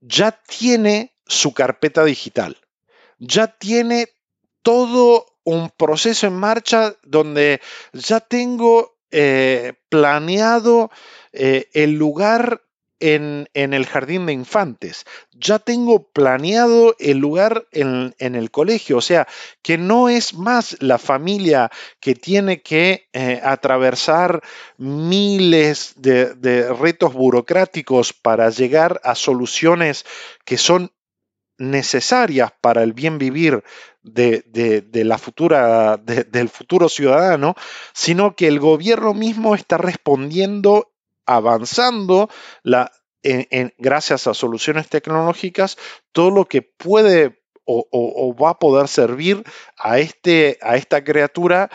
ya 0.00 0.30
tiene 0.32 1.16
su 1.26 1.52
carpeta 1.52 2.04
digital, 2.04 2.56
ya 3.18 3.48
tiene 3.48 4.08
todo 4.62 5.26
un 5.44 5.70
proceso 5.70 6.26
en 6.26 6.34
marcha 6.34 6.94
donde 7.02 7.60
ya 7.92 8.20
tengo 8.20 8.99
eh, 9.10 9.74
planeado 9.88 10.90
eh, 11.32 11.68
el 11.72 11.92
lugar 11.94 12.62
en, 13.00 13.48
el 13.54 13.86
jardín 13.86 14.26
de 14.26 14.34
infantes, 14.34 15.06
ya 15.32 15.58
tengo 15.58 16.10
planeado 16.10 16.94
el 16.98 17.18
lugar 17.18 17.66
en, 17.72 18.14
el 18.18 18.50
colegio, 18.50 18.98
o 18.98 19.00
sea, 19.00 19.26
que 19.62 19.78
no 19.78 20.08
es 20.08 20.34
más 20.34 20.76
la 20.80 20.98
familia 20.98 21.70
que 21.98 22.14
tiene 22.14 22.60
que 22.60 23.08
eh, 23.12 23.40
atravesar 23.42 24.42
miles 24.76 25.94
de, 25.96 26.72
retos 26.74 27.14
burocráticos 27.14 28.12
para 28.12 28.50
llegar 28.50 29.00
a 29.02 29.14
soluciones 29.14 30.04
que 30.44 30.58
son 30.58 30.92
necesarias 31.60 32.52
para 32.60 32.82
el 32.82 32.94
bien 32.94 33.18
vivir 33.18 33.62
de, 34.02 34.82
la 35.04 35.18
futura, 35.18 35.98
del 35.98 36.48
futuro 36.48 36.88
ciudadano, 36.88 37.54
sino 37.92 38.34
que 38.34 38.48
el 38.48 38.58
gobierno 38.58 39.14
mismo 39.14 39.54
está 39.54 39.76
respondiendo, 39.76 40.90
avanzando 41.26 42.30
la, 42.62 42.90
en, 43.22 43.74
gracias 43.78 44.26
a 44.26 44.34
soluciones 44.34 44.88
tecnológicas, 44.88 45.76
todo 46.12 46.30
lo 46.30 46.46
que 46.46 46.62
puede 46.62 47.38
o, 47.72 48.34
va 48.34 48.50
a 48.50 48.58
poder 48.58 48.88
servir 48.88 49.44
a, 49.78 50.00
este, 50.00 50.58
a 50.60 50.74
esta 50.74 51.04
criatura 51.04 51.70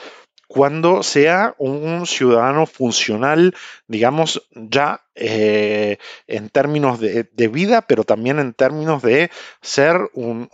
cuando 0.48 1.04
sea 1.04 1.56
un 1.58 2.06
ciudadano 2.06 2.66
funcional, 2.66 3.56
digamos, 3.88 4.48
ya 4.52 5.02
eh, 5.16 5.98
en 6.28 6.50
términos 6.50 7.00
de, 7.00 7.48
vida, 7.48 7.82
pero 7.82 8.04
también 8.04 8.40
en 8.40 8.54
términos 8.54 9.02
de 9.02 9.32
ser 9.62 10.10
un, 10.14 10.50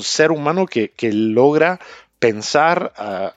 ser 0.00 0.30
humano 0.30 0.66
que, 0.66 0.92
logra 1.12 1.80
pensar, 2.18 2.92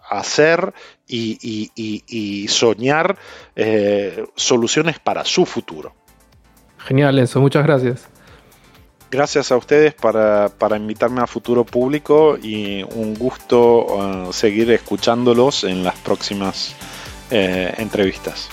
hacer 0.09 0.73
y, 1.07 2.47
soñar 2.49 3.17
eh, 3.55 4.25
soluciones 4.35 4.99
para 4.99 5.25
su 5.25 5.45
futuro. 5.45 5.93
Genial, 6.77 7.17
Enzo, 7.17 7.41
muchas 7.41 7.65
gracias. 7.65 8.14
Gracias 9.15 9.49
a 9.53 9.55
ustedes 9.55 9.93
para, 9.93 10.51
invitarme 10.75 11.21
a 11.21 11.25
Futuro 11.25 11.63
Público 11.63 12.37
y 12.37 12.83
un 12.83 13.13
gusto 13.13 13.85
uh, 13.85 14.33
seguir 14.33 14.69
escuchándolos 14.71 15.63
en 15.63 15.85
las 15.85 15.95
próximas 15.99 16.75
eh, 17.31 17.73
entrevistas. 17.77 18.49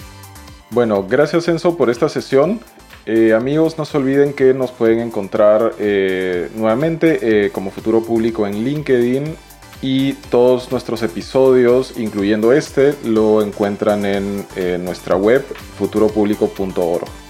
Bueno, 0.70 1.04
gracias 1.04 1.48
Enzo 1.48 1.76
por 1.76 1.90
esta 1.90 2.08
sesión. 2.08 2.60
Eh, 3.06 3.34
amigos, 3.34 3.76
no 3.76 3.84
se 3.84 3.96
olviden 3.96 4.34
que 4.34 4.54
nos 4.54 4.70
pueden 4.70 5.00
encontrar 5.00 5.74
eh, 5.80 6.48
nuevamente 6.54 7.50
como 7.50 7.72
Futuro 7.72 8.00
Público 8.00 8.46
en 8.46 8.62
LinkedIn 8.62 9.34
y 9.82 10.12
todos 10.30 10.70
nuestros 10.70 11.02
episodios, 11.02 11.94
incluyendo 11.98 12.52
este, 12.52 12.94
lo 13.02 13.42
encuentran 13.42 14.04
en 14.06 14.46
nuestra 14.84 15.16
web 15.16 15.44
futuropublico.org. 15.76 17.21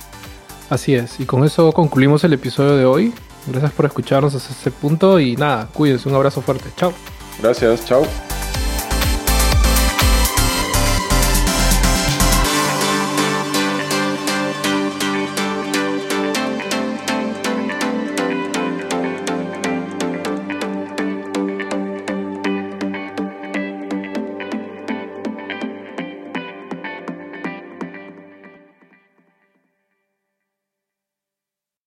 Así 0.72 0.94
es, 0.94 1.20
y 1.20 1.26
con 1.26 1.44
eso 1.44 1.70
concluimos 1.72 2.24
el 2.24 2.32
episodio 2.32 2.78
de 2.78 2.86
hoy. 2.86 3.12
Gracias 3.46 3.72
por 3.72 3.84
escucharnos 3.84 4.34
hasta 4.34 4.54
este 4.54 4.70
punto 4.70 5.20
y 5.20 5.36
nada, 5.36 5.68
cuídense, 5.70 6.08
un 6.08 6.14
abrazo 6.14 6.40
fuerte. 6.40 6.64
Chao. 6.76 6.94
Gracias, 7.42 7.84
chao. 7.84 8.06